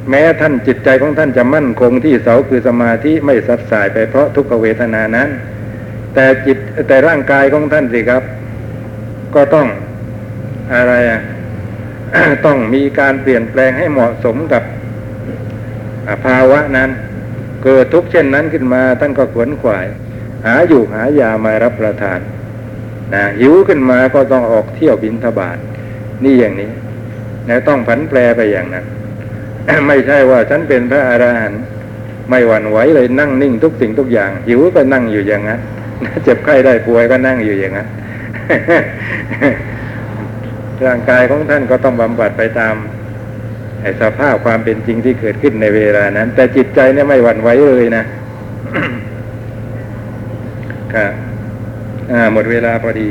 [0.10, 5.30] แม้ท่านจิตใจของท่านจะมั่นคงที่เสาคือสมาธิไม่สัดสายไปเพราะทุกขเวทนานั้น
[6.14, 8.24] แต่จิตแต่ร่างกายของท่านสิครับ
[9.36, 9.68] ก็ต้อง
[10.76, 11.22] อะไรอะ
[12.46, 14.64] ต้องมีการเปลี่ยนแปลงให้เหมาะสมกับ
[16.26, 16.90] ภาวะนั้น
[17.64, 19.88] เกิดทุกข์เช่นนั้นขึ้นมาท่านก็ขวนขวาย
[20.46, 22.20] หาอยู่หายามารับประทาน
[23.14, 25.58] นะหิวขึ้นมาก็ต้องออกเที่ยวบินทบาท
[26.24, 26.72] นี่อย่างนี้
[27.50, 28.86] นะต้องผันแปรไปอย่างนั้น
[29.88, 31.62] ไม่ใช่ว่าฉันเป็นพระอรหันต์
[32.30, 35.60] ไม่หวั่นไหวเลยนั่งนิ่งทุกสิ่งทุกอย่าง หิวก็นั่งอยู่อย่างนั้น
[36.24, 37.88] เจ็บไข้ได้ป่วยก็นั่งอยู่อย่างนั้น
[40.86, 42.76] ร่างกายของท่านก็ต้องบำบัดไปตาม
[44.02, 48.04] สภาพความเป็นจริงที่เกิดขึ้นในเวลานั้น แต่จิตใจเนี่ยไม่หวั่นไหวเลยนะ
[50.94, 51.12] ครับ
[52.12, 53.10] อ่าหมดเวลาพอดี